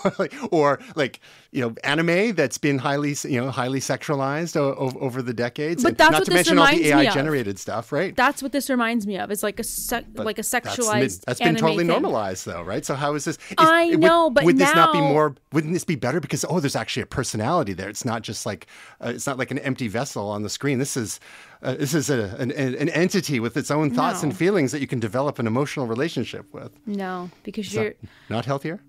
[0.52, 1.18] or like
[1.50, 5.82] you know, anime that's been highly you know highly sexualized o- o- over the decades.
[5.82, 7.90] But And that's not what to this mention all reminds the me AI generated stuff,
[7.90, 8.14] right?
[8.14, 9.32] That's what this reminds me of.
[9.32, 11.24] It's like a sec- like a That's been- sexualized.
[11.24, 11.88] that's been anime totally thing.
[11.88, 12.84] normalized, though, right?
[12.86, 13.36] So how is this?
[13.36, 15.34] Is, I would- know, but would this not be more?
[15.52, 17.88] Wouldn't this be better because oh, there's actually a personality there.
[17.88, 18.68] It's not just like
[19.04, 20.78] uh, it's not like an empty vessel on the screen.
[20.78, 21.18] This is
[21.62, 24.86] uh, this is a, an, an entity with its own thoughts and feelings that you
[24.86, 26.72] can develop an emotional relationship with.
[26.86, 27.94] No, because Is you're
[28.28, 28.80] not healthier?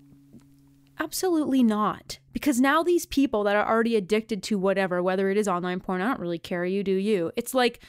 [0.98, 2.18] absolutely not.
[2.32, 6.00] Because now these people that are already addicted to whatever, whether it is online porn,
[6.00, 6.64] I don't really care.
[6.64, 7.32] You do you.
[7.36, 7.80] It's like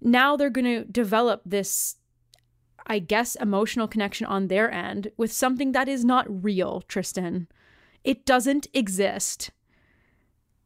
[0.00, 1.96] now they're going to develop this,
[2.86, 7.48] I guess, emotional connection on their end with something that is not real, Tristan.
[8.04, 9.50] It doesn't exist.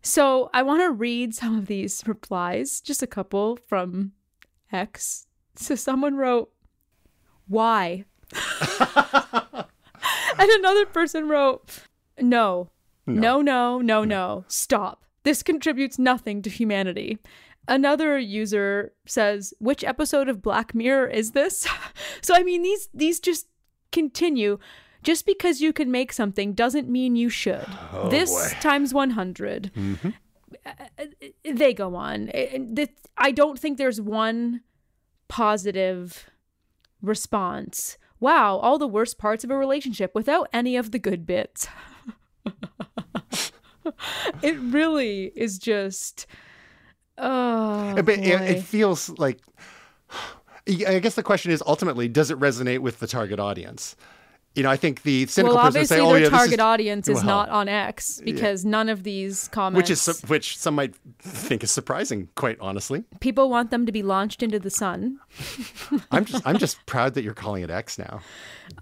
[0.04, 4.12] So I want to read some of these replies, just a couple from
[4.70, 5.26] X.
[5.56, 6.52] So someone wrote,
[7.48, 8.04] Why?
[8.70, 9.64] and
[10.38, 11.70] another person wrote,
[12.20, 12.68] No,
[13.06, 15.04] no, no, no, no, stop.
[15.22, 17.18] This contributes nothing to humanity.
[17.66, 21.66] Another user says, Which episode of Black Mirror is this?
[22.20, 23.46] so I mean these these just
[23.90, 24.58] continue.
[25.04, 27.66] Just because you can make something doesn't mean you should.
[27.92, 30.08] Oh, this times 100 mm-hmm.
[30.66, 31.04] uh,
[31.44, 32.30] they go on.
[32.30, 32.86] Uh,
[33.16, 34.62] I don't think there's one
[35.28, 36.28] positive
[37.02, 37.98] response.
[38.18, 41.68] Wow, all the worst parts of a relationship without any of the good bits.
[44.42, 46.26] it really is just.
[47.18, 49.40] Oh, but it, it feels like.
[50.66, 53.96] I guess the question is ultimately, does it resonate with the target audience?
[54.54, 56.54] You know, I think the cynical well, person would obviously, say, "Oh their yeah, target
[56.54, 59.76] is, audience is well, not on X because none of these comments.
[59.76, 63.02] which is which some might think is surprising, quite honestly.
[63.18, 65.18] people want them to be launched into the sun.
[66.12, 68.20] I'm just I'm just proud that you're calling it X now.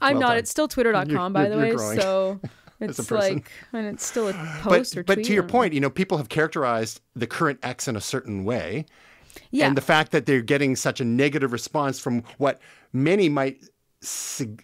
[0.03, 0.29] I'm Well not.
[0.31, 0.39] done.
[0.39, 1.75] It's still twitter.com, by you're- the you're way.
[1.77, 2.41] growing So
[2.81, 5.53] it's like, and it's still a But post or but to your I don't know.
[5.53, 8.85] point, you know, people have characterized the current X in a certain way,
[9.51, 9.67] yeah.
[9.69, 12.61] and the fact that they're getting such a negative response from what
[12.93, 13.63] many might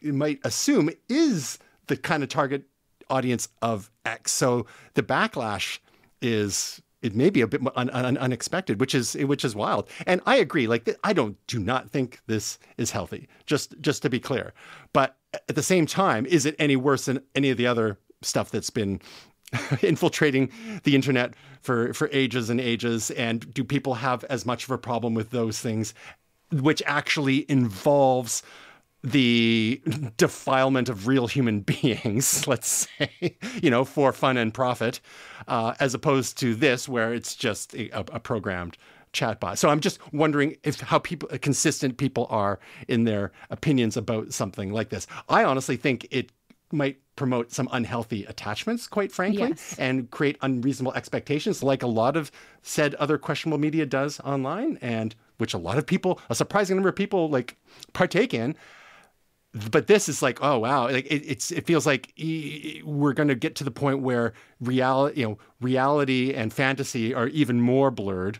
[0.02, 2.64] might assume is the kind of target
[3.10, 4.32] audience of X.
[4.32, 5.78] So the backlash
[6.20, 9.88] is it may be a bit un- un- unexpected, which is which is wild.
[10.06, 10.66] And I agree.
[10.66, 13.28] Like I don't do not think this is healthy.
[13.46, 14.52] Just just to be clear.
[14.92, 15.16] But
[15.48, 18.70] at the same time, is it any worse than any of the other stuff that's
[18.70, 19.00] been
[19.82, 20.50] infiltrating
[20.82, 23.10] the internet for for ages and ages?
[23.12, 25.94] And do people have as much of a problem with those things,
[26.50, 28.42] which actually involves
[29.02, 29.80] the
[30.16, 35.00] defilement of real human beings, let's say, you know, for fun and profit,
[35.46, 38.76] uh, as opposed to this, where it's just a, a programmed
[39.12, 39.56] chatbot.
[39.58, 42.58] So I'm just wondering if how people consistent people are
[42.88, 45.06] in their opinions about something like this.
[45.28, 46.30] I honestly think it
[46.70, 49.74] might promote some unhealthy attachments, quite frankly, Yes.
[49.78, 52.30] and create unreasonable expectations, like a lot of
[52.62, 56.90] said other questionable media does online, and which a lot of people, a surprising number
[56.90, 57.56] of people, like
[57.94, 58.54] partake in
[59.70, 62.12] but this is like oh wow like it, it's it feels like
[62.84, 67.28] we're going to get to the point where reality you know reality and fantasy are
[67.28, 68.38] even more blurred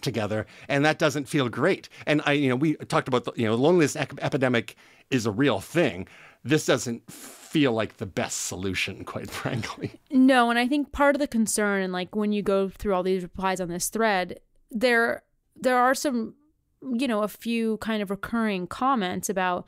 [0.00, 1.88] together, and that doesn't feel great.
[2.06, 4.76] And I, you know, we talked about the, you know, loneliness ec- epidemic
[5.10, 6.08] is a real thing.
[6.44, 9.92] This doesn't feel like the best solution, quite frankly.
[10.10, 13.02] No, and I think part of the concern, and like when you go through all
[13.02, 14.40] these replies on this thread,
[14.70, 15.22] there
[15.54, 16.34] there are some,
[16.82, 19.66] you know, a few kind of recurring comments about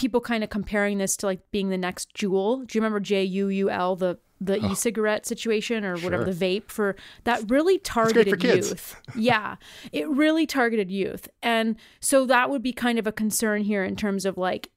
[0.00, 2.66] people kind of comparing this to like being the next Juul.
[2.66, 6.32] Do you remember J U U L, the the oh, e-cigarette situation or whatever sure.
[6.32, 8.96] the vape for that really targeted youth.
[9.14, 9.56] yeah,
[9.92, 13.94] it really targeted youth, and so that would be kind of a concern here in
[13.94, 14.70] terms of like.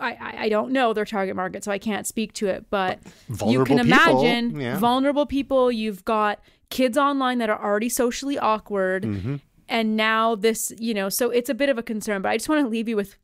[0.00, 2.68] I, I don't know their target market, so I can't speak to it.
[2.68, 2.98] But
[3.46, 4.78] you can imagine people, yeah.
[4.78, 5.70] vulnerable people.
[5.70, 9.36] You've got kids online that are already socially awkward, mm-hmm.
[9.68, 12.22] and now this, you know, so it's a bit of a concern.
[12.22, 13.16] But I just want to leave you with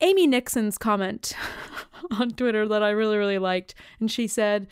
[0.00, 1.34] Amy Nixon's comment
[2.10, 3.74] on Twitter that I really, really liked.
[4.00, 4.66] And she said,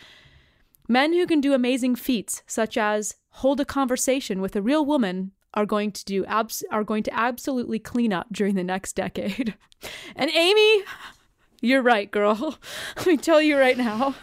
[0.88, 5.32] Men who can do amazing feats, such as hold a conversation with a real woman,
[5.54, 9.54] are going to do abs- are going to absolutely clean up during the next decade.
[10.16, 10.84] And Amy,
[11.60, 12.58] you're right, girl.
[12.96, 14.14] Let me tell you right now.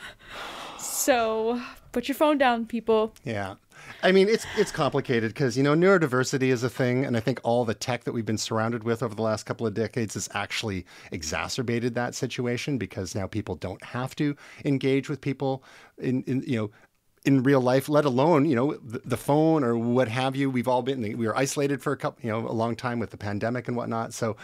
[0.80, 3.14] So put your phone down, people.
[3.24, 3.56] Yeah.
[4.02, 7.40] I mean, it's it's complicated because you know neurodiversity is a thing, and I think
[7.44, 10.28] all the tech that we've been surrounded with over the last couple of decades has
[10.34, 14.36] actually exacerbated that situation because now people don't have to
[14.66, 15.64] engage with people
[15.98, 16.72] in, in you know
[17.26, 20.50] in real life, let alone you know the, phone or what have you.
[20.50, 23.12] We've all been we were isolated for a couple you know a long time with
[23.12, 24.14] the pandemic and whatnot.
[24.14, 24.36] So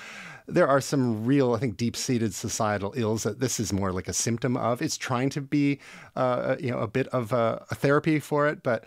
[0.47, 4.07] there are some real I think deep seated societal ills that this is more like
[4.07, 4.81] a symptom of.
[4.81, 5.79] It's trying to be
[6.15, 8.85] uh, you know a bit of a, a therapy for it, but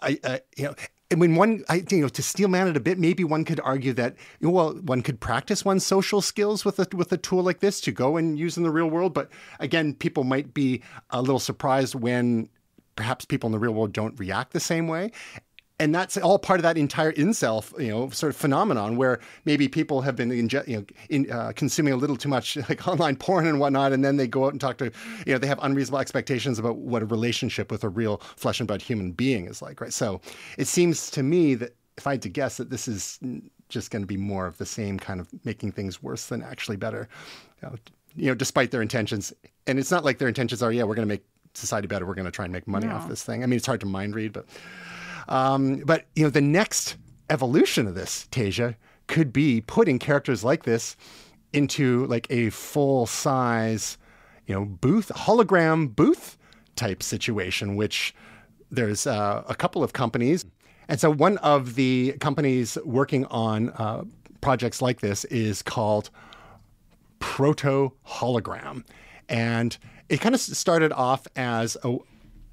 [0.00, 0.74] I, you know,
[1.10, 3.60] and when one, I, you know, to steel man it a bit, maybe one could
[3.60, 7.60] argue that, well, one could practice one's social skills with a with a tool like
[7.60, 9.14] this to go and use in the real world.
[9.14, 12.48] But again, people might be a little surprised when
[12.94, 15.12] perhaps people in the real world don't react the same way
[15.80, 19.68] and that's all part of that entire incel, you know, sort of phenomenon where maybe
[19.68, 23.16] people have been, inge- you know, in, uh, consuming a little too much like online
[23.16, 24.86] porn and whatnot, and then they go out and talk to,
[25.26, 28.66] you know, they have unreasonable expectations about what a relationship with a real flesh and
[28.66, 29.92] blood human being is like, right?
[29.92, 30.20] So
[30.56, 33.20] it seems to me that if I had to guess, that this is
[33.68, 36.76] just going to be more of the same kind of making things worse than actually
[36.76, 37.08] better,
[37.62, 37.76] you know,
[38.16, 39.32] you know, despite their intentions.
[39.66, 41.24] And it's not like their intentions are, yeah, we're going to make
[41.54, 42.06] society better.
[42.06, 42.94] We're going to try and make money no.
[42.94, 43.42] off this thing.
[43.42, 44.46] I mean, it's hard to mind read, but.
[45.28, 46.96] Um, but you know, the next
[47.30, 48.74] evolution of this, Tasia,
[49.06, 50.96] could be putting characters like this
[51.52, 53.98] into like a full size,
[54.46, 56.36] you know, booth, hologram booth
[56.76, 58.14] type situation, which
[58.70, 60.44] there's uh, a couple of companies.
[60.88, 64.04] And so one of the companies working on uh,
[64.40, 66.10] projects like this is called
[67.18, 68.84] Proto Hologram.
[69.28, 69.76] And
[70.08, 71.96] it kind of started off as a,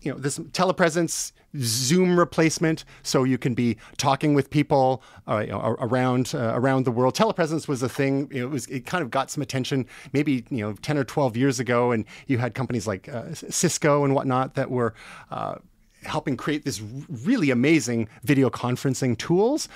[0.06, 5.52] you know, this telepresence Zoom replacement, so you can be talking with people uh, you
[5.52, 7.16] know, around uh, around the world.
[7.16, 8.30] Telepresence was a thing.
[8.32, 11.60] It was it kind of got some attention maybe you know ten or twelve years
[11.60, 14.94] ago, and you had companies like uh, Cisco and whatnot that were
[15.32, 15.56] uh,
[16.04, 19.68] helping create this really amazing video conferencing tools.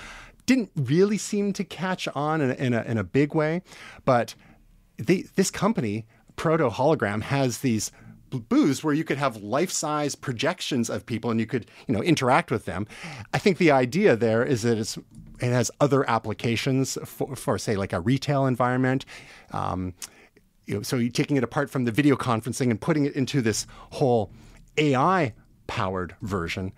[0.46, 3.62] Didn't really seem to catch on in a, in a, in a big way,
[4.04, 4.34] but
[4.96, 6.06] they, this company
[6.36, 7.92] Proto Hologram has these
[8.38, 12.50] booths where you could have life-size projections of people and you could you know interact
[12.50, 12.86] with them.
[13.34, 14.96] I think the idea there is that it's
[15.40, 19.04] it has other applications for, for say like a retail environment
[19.52, 19.94] um,
[20.66, 23.42] you know, so you're taking it apart from the video conferencing and putting it into
[23.42, 24.30] this whole
[24.76, 25.32] ai
[25.66, 26.72] powered version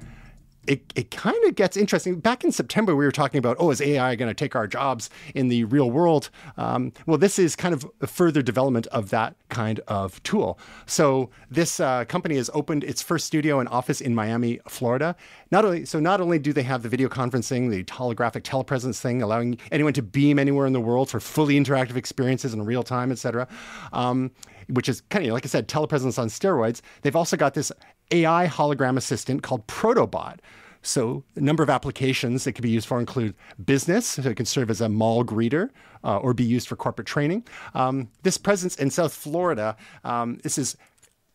[0.66, 2.20] it, it kind of gets interesting.
[2.20, 5.10] Back in September, we were talking about, oh, is AI going to take our jobs
[5.34, 6.30] in the real world?
[6.56, 10.58] Um, well, this is kind of a further development of that kind of tool.
[10.86, 15.16] So this uh, company has opened its first studio and office in Miami, Florida.
[15.50, 19.20] Not only so, not only do they have the video conferencing, the holographic telepresence thing,
[19.20, 23.10] allowing anyone to beam anywhere in the world for fully interactive experiences in real time,
[23.10, 23.48] et cetera.
[23.92, 24.30] Um,
[24.68, 26.80] which is kind of like I said, telepresence on steroids.
[27.02, 27.72] They've also got this
[28.12, 30.38] AI hologram assistant called Protobot.
[30.84, 33.34] So, a number of applications it can be used for include
[33.64, 35.70] business, so it can serve as a mall greeter
[36.02, 37.44] uh, or be used for corporate training.
[37.74, 40.76] Um, this presence in South Florida, um, this is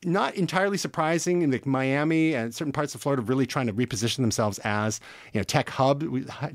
[0.03, 4.17] not entirely surprising in the Miami and certain parts of Florida really trying to reposition
[4.17, 4.99] themselves as
[5.33, 6.03] you know tech hub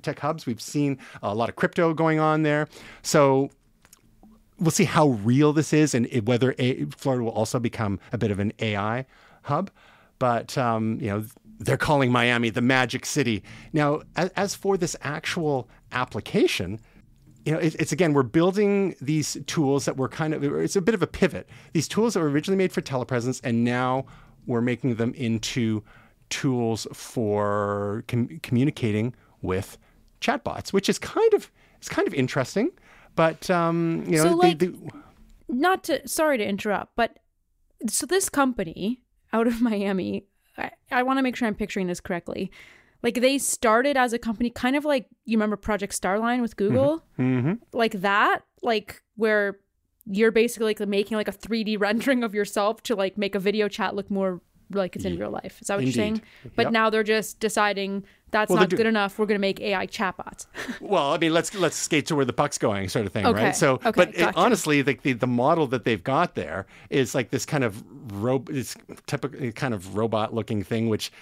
[0.02, 0.46] tech hubs.
[0.46, 2.68] We've seen a lot of crypto going on there.
[3.02, 3.50] So
[4.58, 8.30] we'll see how real this is and whether a, Florida will also become a bit
[8.30, 9.06] of an AI
[9.42, 9.70] hub.
[10.22, 11.24] But um, you know,
[11.58, 13.42] they're calling Miami the Magic City.
[13.72, 16.78] Now, as, as for this actual application,
[17.44, 20.80] you know, it, it's again, we're building these tools that were kind of, it's a
[20.80, 21.48] bit of a pivot.
[21.72, 24.04] These tools that were originally made for telepresence, and now
[24.46, 25.82] we're making them into
[26.30, 29.76] tools for com- communicating with
[30.20, 32.70] chatbots, which is kind of it's kind of interesting.
[33.16, 34.72] But um, you know, So, they- like- they-
[35.48, 37.18] not to sorry to interrupt, but
[37.88, 39.02] so this company
[39.32, 40.24] out of Miami,
[40.58, 42.50] I, I want to make sure I'm picturing this correctly.
[43.02, 47.02] Like they started as a company, kind of like you remember Project Starline with Google,
[47.18, 47.58] Mhm.
[47.72, 49.58] like that, like where
[50.06, 53.68] you're basically like making like a 3D rendering of yourself to like make a video
[53.68, 54.40] chat look more
[54.74, 55.60] like it's in real life.
[55.60, 56.22] Is that what you're saying?
[56.56, 56.72] But Yep.
[56.72, 59.18] now they're just deciding that's Well, not do- good enough.
[59.18, 60.46] We're going to make AI chatbots.
[60.80, 63.44] Well, I mean, let's let's skate to where the puck's going, sort of thing, Okay,
[63.44, 63.56] right?
[63.56, 67.30] So, okay, but it- honestly, the, the the model that they've got there is like
[67.30, 68.74] this kind of ro- this
[69.06, 71.12] typical kind of robot-looking thing, which.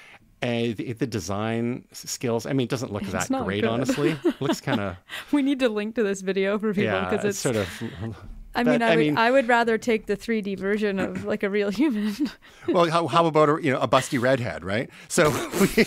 [0.42, 2.46] Uh, the, the design skills.
[2.46, 3.68] I mean, it doesn't look that great, good.
[3.68, 4.18] honestly.
[4.40, 4.96] looks kind of
[5.32, 8.16] we need to link to this video for people yeah, because it's it's sort of.
[8.54, 11.42] I mean, I, I would, mean- I would rather take the 3D version of like
[11.42, 12.14] a real human.
[12.68, 14.90] Well, how, how about a, you know a busty redhead, right?
[15.08, 15.30] So
[15.60, 15.84] we,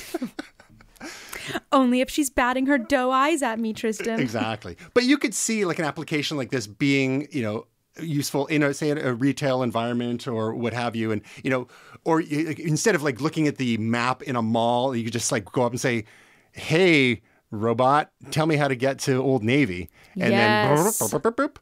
[1.74, 4.20] Only if she's batting her doe eyes at me, Tristan.
[4.20, 4.78] exactly.
[4.94, 7.68] But you could see like an application like this being, you know,
[8.00, 11.68] useful in a say a retail environment or what have you, and you know,
[12.06, 15.52] or instead of like looking at the map in a mall, you could just like
[15.52, 16.06] go up and say,
[16.54, 19.90] "Hey, robot, tell me how to get to Old Navy,"
[20.20, 20.98] and Yes.
[21.00, 21.10] then.
[21.10, 21.56] boop, boop, boop, boop.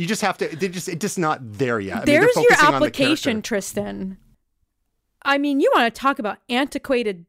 [0.00, 0.48] You just have to.
[0.48, 1.92] They just it's just not there yet.
[1.92, 3.42] I mean, they're There's your focusing on the application.
[3.42, 4.16] Tristan.
[5.22, 7.26] I mean, you want to talk about antiquated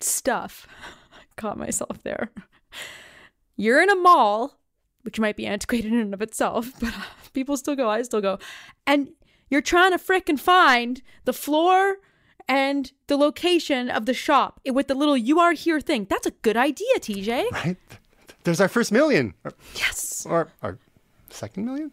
[0.00, 0.66] stuff.
[1.12, 2.30] I Caught myself there.
[3.54, 4.58] You're in a mall,
[5.02, 6.94] which might be antiquated in and of itself, but
[7.34, 8.38] people still go, I still go.
[8.86, 9.10] And
[9.50, 11.98] you're trying to frickin' find the floor
[12.48, 16.06] and the location of the shop with the little you are here thing.
[16.08, 17.50] That's a good idea, TJ.
[17.52, 17.76] Right?
[18.44, 19.34] There's our first million.
[19.74, 20.24] Yes.
[20.24, 20.78] or our
[21.30, 21.90] second million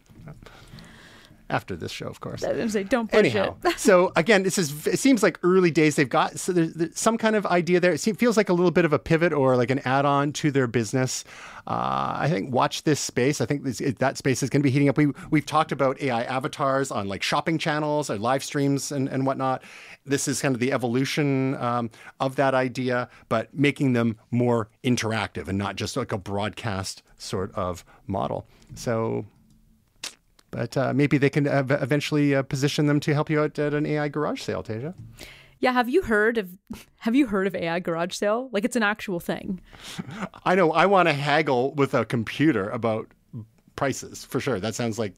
[1.48, 2.42] after this show, of course.
[2.42, 3.78] I was gonna say, don't push Anyhow, it.
[3.78, 5.94] so again, this is it seems like early days.
[5.96, 7.92] They've got so there's, there's some kind of idea there.
[7.92, 10.50] It seems, feels like a little bit of a pivot or like an add-on to
[10.50, 11.24] their business.
[11.66, 13.40] Uh, I think watch this space.
[13.40, 14.96] I think this, it, that space is going to be heating up.
[14.96, 19.24] We we've talked about AI avatars on like shopping channels or live streams and and
[19.24, 19.62] whatnot.
[20.04, 25.46] This is kind of the evolution um, of that idea, but making them more interactive
[25.48, 28.46] and not just like a broadcast sort of model.
[28.74, 29.24] So
[30.50, 33.84] but uh, maybe they can eventually uh, position them to help you out at an
[33.84, 34.94] AI garage sale, Tasia.
[35.58, 36.50] Yeah, have you heard of
[36.98, 38.48] have you heard of AI garage sale?
[38.52, 39.60] Like it's an actual thing.
[40.44, 43.08] I know I want to haggle with a computer about
[43.74, 44.58] prices for sure.
[44.58, 45.14] That sounds like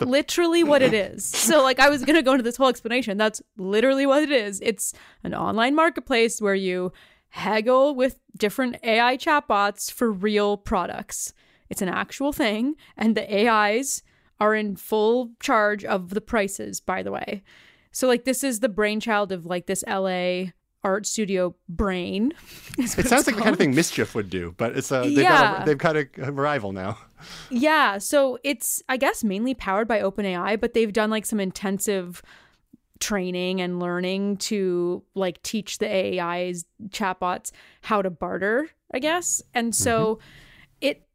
[0.00, 1.24] literally what it is.
[1.24, 3.18] So like I was going to go into this whole explanation.
[3.18, 4.60] That's literally what it is.
[4.62, 4.92] It's
[5.24, 6.92] an online marketplace where you
[7.36, 11.32] haggle with different AI chatbots for real products.
[11.68, 14.02] It's an actual thing and the AIs
[14.40, 17.42] are in full charge of the prices, by the way.
[17.92, 20.52] So like this is the brainchild of like this LA
[20.84, 22.32] art studio brain.
[22.78, 25.52] it sounds like the kind of thing MSCHF would do, but it's uh, they've Yeah.
[25.52, 26.98] got a, they've got a, a rival now.
[27.50, 32.22] Yeah, so it's I guess mainly powered by OpenAI, but they've done like some intensive
[33.00, 39.42] training and learning to like teach the AI's chatbots how to barter, I guess.
[39.54, 40.26] And so mm-hmm.
[40.80, 41.08] it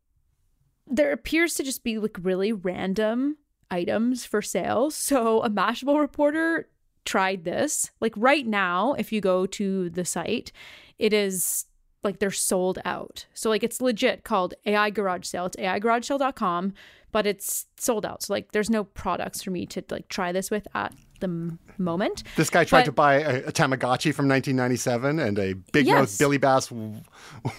[0.88, 3.38] there appears to just be like really random
[3.70, 4.92] items for sale.
[4.92, 6.68] So a Mashable reporter
[7.06, 7.92] tried this.
[8.00, 10.52] Like right now, if you go to the site,
[11.00, 11.66] it is
[12.04, 13.26] like they're sold out.
[13.34, 15.47] So like it's legit called AI Garage Sale.
[15.47, 16.74] It's AIGarageSale.com,
[17.12, 18.24] but it's sold out.
[18.24, 21.60] So like there's no products for me to like try this with at the m-
[21.78, 22.24] moment.
[22.36, 26.18] This guy tried But- to buy a, a Tamagotchi from 1997 and a big nose
[26.18, 27.02] Billy Bass w-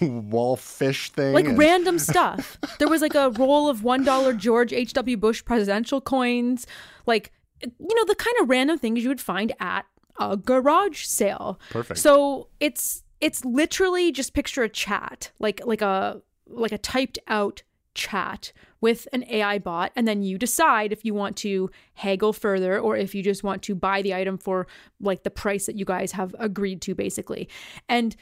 [0.01, 1.33] wall fish thing.
[1.33, 2.57] like and- random stuff.
[2.79, 4.93] There was like a roll of one dollar George H.
[4.93, 5.17] W.
[5.17, 6.67] Bush presidential coins,
[7.05, 7.31] like
[7.61, 9.85] you know the kind of random things you would find at
[10.19, 11.59] a garage sale.
[11.69, 11.99] Perfect.
[11.99, 17.63] So it's it's literally just picture a chat, like like a like a typed out
[17.95, 18.51] chat
[18.81, 22.97] with an AI bot, and then you decide if you want to haggle further or
[22.97, 24.67] if you just want to buy the item for
[24.99, 27.47] like the price that you guys have agreed to, basically.
[27.87, 28.15] And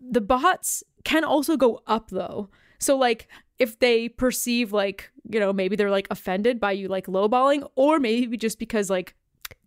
[0.00, 2.48] the bots can also go up though.
[2.78, 7.06] So like if they perceive like, you know, maybe they're like offended by you like
[7.06, 9.14] lowballing or maybe just because like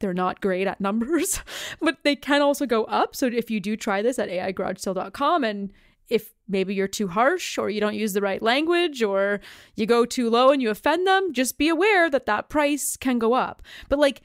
[0.04, 1.40] they're not great at numbers,
[1.82, 3.16] but they can also go up.
[3.16, 5.72] So if you do try this at AIGarageSale.com and
[6.10, 9.40] if maybe you're too harsh or you don't use the right language or
[9.76, 13.18] you go too low and you offend them, just be aware that that price can
[13.18, 13.62] go up.
[13.88, 14.22] But like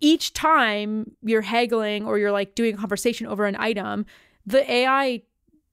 [0.00, 4.04] each time you're haggling or you're like doing a conversation over an item,
[4.44, 5.22] the AI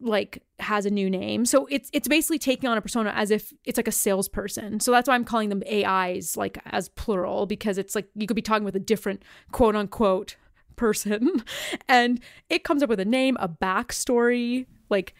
[0.04, 1.46] like has a new name.
[1.46, 4.80] So it's it's basically taking on a persona as if it's like a salesperson.
[4.80, 8.36] So that's why I'm calling them AIs like as plural because it's like you could
[8.36, 10.36] be talking with a different quote unquote
[10.76, 11.44] person
[11.88, 15.14] and it comes up with a name, a backstory, like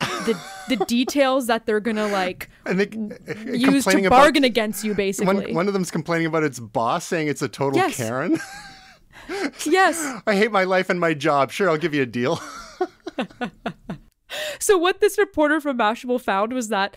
[0.00, 4.46] the the details that they're gonna like And they uh, uh, use to bargain about,
[4.46, 5.34] against you, basically.
[5.34, 7.96] one, one of them's complaining about its boss saying it's a total Yes.
[7.96, 8.38] Karen.
[9.64, 10.20] yes.
[10.26, 11.50] I hate my life and my job.
[11.52, 12.40] Sure, I'll give you a deal.
[14.58, 16.96] So what this reporter from Mashable found was that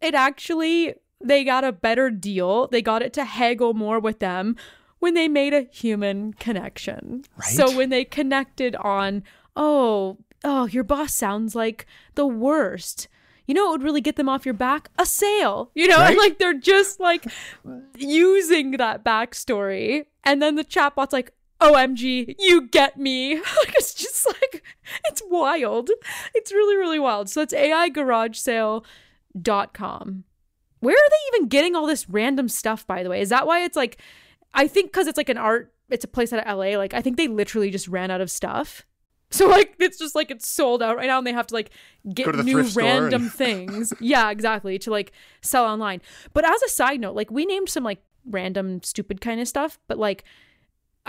[0.00, 2.66] it actually they got a better deal.
[2.68, 4.56] They got it to haggle more with them
[5.00, 7.24] when they made a human connection.
[7.42, 9.22] So when they connected on,
[9.56, 13.08] oh, oh, your boss sounds like the worst.
[13.46, 14.88] You know what would really get them off your back?
[14.98, 15.70] A sale.
[15.74, 16.10] You know, Right.
[16.10, 17.26] and like they're just like
[17.98, 20.06] using that backstory.
[20.24, 23.36] And then the chatbot's like, OMG, you get me.
[23.36, 24.62] like it's just like
[25.06, 25.90] it's wild.
[26.34, 27.28] It's really, really wild.
[27.28, 30.24] So it's AIGarageSale.com.
[30.80, 33.20] Where are they even getting all this random stuff, by the way?
[33.20, 33.98] Is that why it's like
[34.54, 36.76] I think because it's like an art, it's a place out of LA.
[36.78, 38.84] Like I think they literally just ran out of stuff.
[39.32, 41.70] So like it's just like it's sold out right now and they have to like
[42.12, 43.92] get to new random and- things.
[44.00, 44.76] yeah, exactly.
[44.80, 46.02] To like sell online.
[46.32, 49.78] But as a side note, like we named some like random stupid kind of stuff,
[49.86, 50.24] but like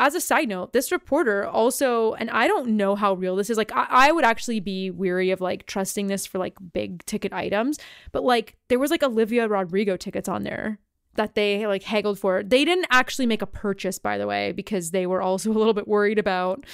[0.01, 3.57] as a side note, this reporter also, and I don't know how real this is.
[3.57, 7.31] Like, I, I would actually be weary of like trusting this for like big ticket
[7.31, 7.77] items,
[8.11, 10.79] but like there was like Olivia Rodrigo tickets on there
[11.13, 12.41] that they like haggled for.
[12.41, 15.75] They didn't actually make a purchase, by the way, because they were also a little
[15.75, 16.65] bit worried about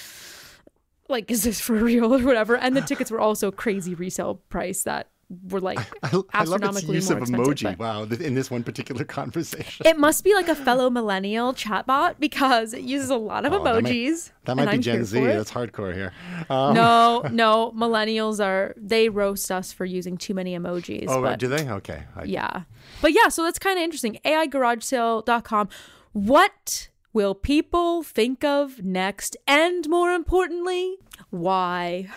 [1.10, 2.56] like, is this for real or whatever.
[2.56, 5.10] And the tickets were also crazy resale price that
[5.50, 7.64] were like I, I love its astronomically use more of emoji.
[7.64, 9.86] but- Wow, in this one particular conversation.
[9.86, 13.62] It must be like a fellow millennial chatbot because it uses a lot of Oh,
[13.64, 14.32] that might- emojis.
[14.46, 15.20] That might be I'm Gen Z.
[15.20, 16.14] That's hardcore here.
[16.50, 21.06] Um, no, no, millennials are they roast us for using too many emojis.
[21.10, 21.70] oh, but do they?
[21.70, 22.04] Okay.
[22.16, 22.62] I, yeah.
[23.02, 24.20] But yeah, so that's kind of interesting.
[24.24, 25.68] AIGarageSale.com.
[26.14, 29.36] What will people think of next?
[29.46, 30.96] And more importantly,
[31.30, 32.08] why?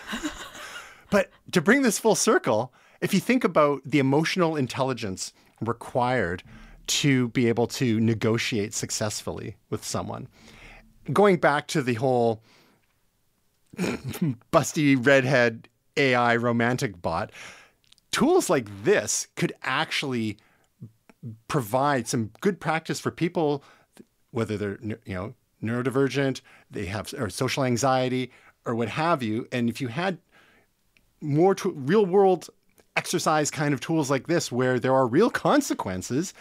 [1.09, 2.71] But to bring this full circle,
[3.01, 6.43] if you think about the emotional intelligence required
[6.87, 10.27] to be able to negotiate successfully with someone,
[11.11, 12.41] going back to the whole
[13.77, 17.31] busty redhead AI romantic bot,
[18.11, 20.37] tools like this could actually
[21.47, 23.63] provide some good practice for people,
[24.31, 25.33] whether they're you know
[25.63, 28.31] neurodivergent, they have or social anxiety
[28.65, 29.47] or what have you.
[29.51, 30.17] And if you had
[31.21, 32.49] more to real world
[32.95, 36.33] exercise kind of tools like this where there are real consequences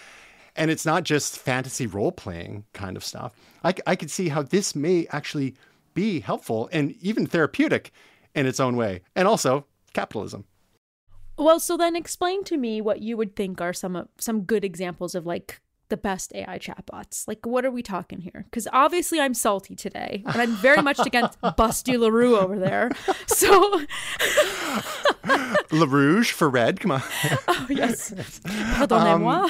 [0.56, 3.32] and it's not just fantasy role playing kind of stuff.
[3.62, 5.54] I could see how this may actually
[5.94, 7.92] be helpful and even therapeutic
[8.34, 9.02] in its own way.
[9.14, 10.44] And also capitalism.
[11.36, 15.14] Well, so then explain to me what you would think are some some good examples
[15.14, 17.28] of like the best AI chatbots.
[17.28, 18.44] Like, what are we talking here?
[18.44, 22.90] Because obviously I'm salty today, and I'm very much against Busty LaRue over there.
[23.26, 23.80] So,
[25.72, 26.80] Le Rouge for red.
[26.80, 27.02] Come on.
[27.48, 29.48] oh, yes, pardonnez-moi.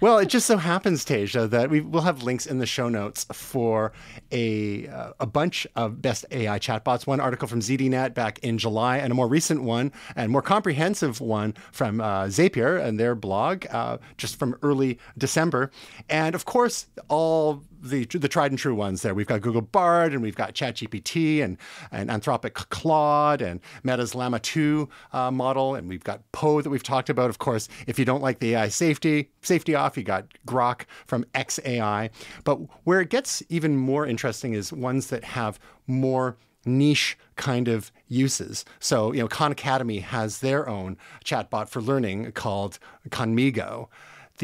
[0.00, 3.26] well, it just so happens, Tasia, that we will have links in the show notes
[3.32, 3.92] for
[4.32, 7.06] a uh, a bunch of best AI chatbots.
[7.06, 11.20] One article from ZDNet back in July, and a more recent one and more comprehensive
[11.20, 15.70] one from uh, Zapier and their blog, uh, just from early December.
[16.08, 19.14] And of course, all the the tried and true ones there.
[19.14, 21.56] We've got Google Bard and we've got ChatGPT and
[21.90, 26.82] and Anthropic Claude and Meta's Llama 2 uh, model and we've got Poe that we've
[26.82, 27.30] talked about.
[27.30, 31.24] Of course, if you don't like the AI safety safety off, you got Grok from
[31.34, 32.10] XAI.
[32.44, 37.90] But where it gets even more interesting is ones that have more niche kind of
[38.08, 38.64] uses.
[38.78, 42.78] So, you know, Khan Academy has their own chatbot for learning called
[43.08, 43.88] Khanmigo.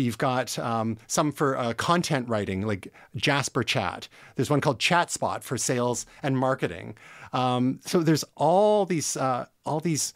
[0.03, 4.09] You've got um, some for uh, content writing, like Jasper Chat.
[4.35, 6.97] There's one called ChatSpot for sales and marketing.
[7.33, 10.15] Um, so there's all these uh, all these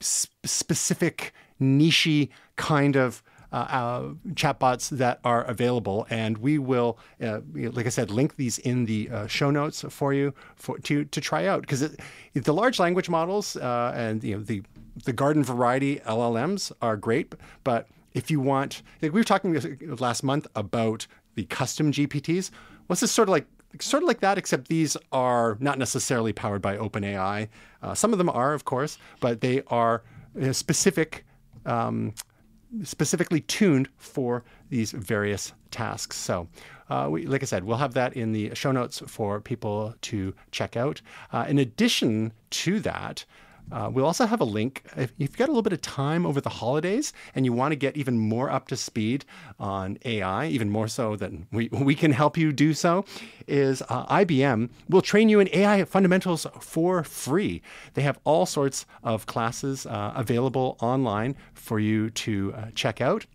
[0.00, 4.02] sp- specific niche kind of uh, uh,
[4.34, 9.10] chatbots that are available, and we will, uh, like I said, link these in the
[9.10, 11.96] uh, show notes for you for to to try out because
[12.32, 14.62] the large language models and you know the
[15.04, 17.34] the garden variety LLMs are great,
[17.64, 22.50] but if you want, like we were talking last month about the custom GPTs.
[22.86, 23.46] What's this sort of like?
[23.80, 27.46] Sort of like that, except these are not necessarily powered by OpenAI.
[27.80, 30.02] Uh, some of them are, of course, but they are
[30.42, 31.24] uh, specific,
[31.66, 32.12] um,
[32.82, 36.16] specifically tuned for these various tasks.
[36.16, 36.48] So,
[36.88, 40.34] uh, we, like I said, we'll have that in the show notes for people to
[40.50, 41.00] check out.
[41.32, 43.24] Uh, in addition to that,
[43.72, 44.82] Uh, we'll also have a link.
[44.96, 47.76] If you've got a little bit of time over the holidays and you want to
[47.76, 49.24] get even more up to speed
[49.58, 53.04] on AI, even more so than we, we can help you do so,
[53.46, 57.62] is uh, IBM will train you in AI fundamentals for free.
[57.94, 63.26] They have all sorts of classes uh, available online for you to uh, check out.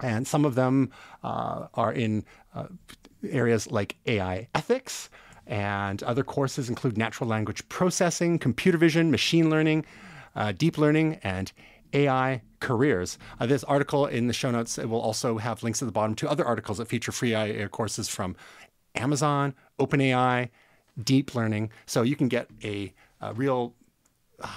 [0.00, 0.90] And some of them
[1.24, 2.24] uh, are in
[2.54, 2.66] uh,
[3.28, 5.10] areas like AI ethics,
[5.48, 9.84] and other courses include natural language processing, computer vision, machine learning,
[10.36, 11.50] uh, deep learning, and
[11.94, 13.18] AI careers.
[13.40, 16.14] Uh, this article in the show notes It will also have links at the bottom
[16.16, 18.36] to other articles that feature free AI courses from
[18.94, 20.50] Amazon, OpenAI,
[21.02, 21.70] deep learning.
[21.86, 22.92] So you can get a,
[23.22, 23.74] a real
[24.40, 24.48] uh,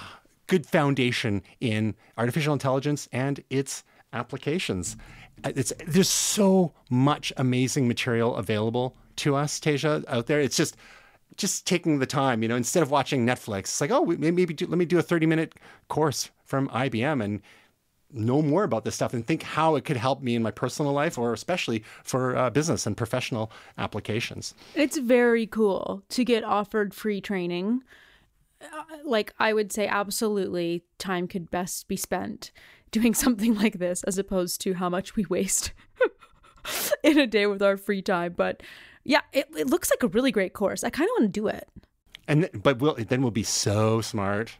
[0.46, 3.82] good foundation in artificial intelligence and its
[4.12, 4.96] applications.
[5.42, 10.40] Uh, it's, there's so much amazing material available to us, Tasia, out there.
[10.40, 10.76] It's just
[11.36, 14.66] just taking the time, you know, instead of watching Netflix, it's like, oh, maybe do,
[14.66, 15.54] let me do a 30 minute
[15.88, 17.40] course from IBM and
[18.12, 20.92] know more about this stuff and think how it could help me in my personal
[20.92, 24.54] life or especially for uh, business and professional applications.
[24.74, 27.82] It's very cool to get offered free training.
[28.60, 32.52] Uh, like, I would say, absolutely, time could best be spent
[32.90, 35.72] doing something like this as opposed to how much we waste
[37.02, 38.34] in a day with our free time.
[38.36, 38.62] But
[39.04, 40.84] yeah, it, it looks like a really great course.
[40.84, 41.68] I kind of want to do it.
[42.28, 44.56] And but we'll, then we'll be so smart.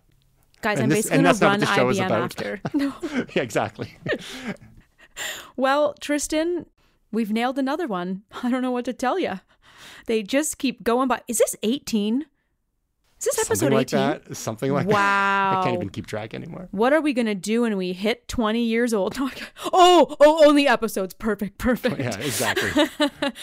[0.62, 2.60] Guys, and I'm this, basically going to run IBM after.
[2.74, 2.94] No.
[3.34, 3.96] yeah, exactly.
[5.56, 6.66] well, Tristan,
[7.10, 8.22] we've nailed another one.
[8.42, 9.40] I don't know what to tell you.
[10.06, 11.20] They just keep going by.
[11.28, 12.26] Is this 18?
[13.22, 14.00] Is this episode Something like 18?
[14.00, 14.36] that.
[14.36, 14.94] Something like wow.
[14.94, 15.58] that.
[15.60, 16.66] I can't even keep track anymore.
[16.72, 19.16] What are we going to do when we hit 20 years old?
[19.72, 21.14] oh, oh, only episodes.
[21.14, 22.00] Perfect, perfect.
[22.00, 22.88] Yeah, exactly.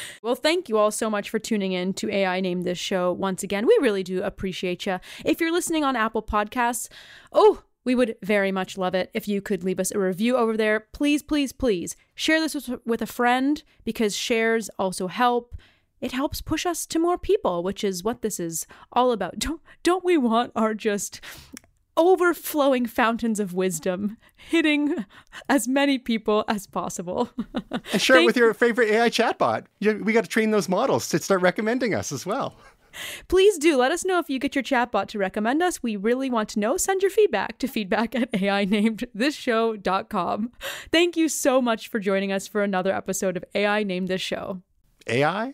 [0.22, 3.42] well, thank you all so much for tuning in to AI Named This Show once
[3.42, 3.66] again.
[3.66, 5.00] We really do appreciate you.
[5.24, 6.90] If you're listening on Apple Podcasts,
[7.32, 10.58] oh, we would very much love it if you could leave us a review over
[10.58, 10.88] there.
[10.92, 15.56] Please, please, please share this with a friend because shares also help
[16.02, 19.40] it helps push us to more people, which is what this is all about.
[19.50, 21.22] Don't don't we want our just
[21.98, 25.06] overflowing fountains of wisdom hitting
[25.50, 27.30] as many people as possible.
[27.72, 29.66] and share Thank- it with your favorite AI chatbot.
[29.82, 32.56] We got to train those models to start recommending us as well.
[33.28, 35.84] Please do let us know if you get your chatbot to recommend us.
[35.84, 36.78] We really want to know.
[36.78, 40.52] Send your feedback to feedback at AInamedThisShow.com.
[40.92, 44.62] Thank you so much for joining us for another episode of AI Named This Show.
[45.08, 45.54] AI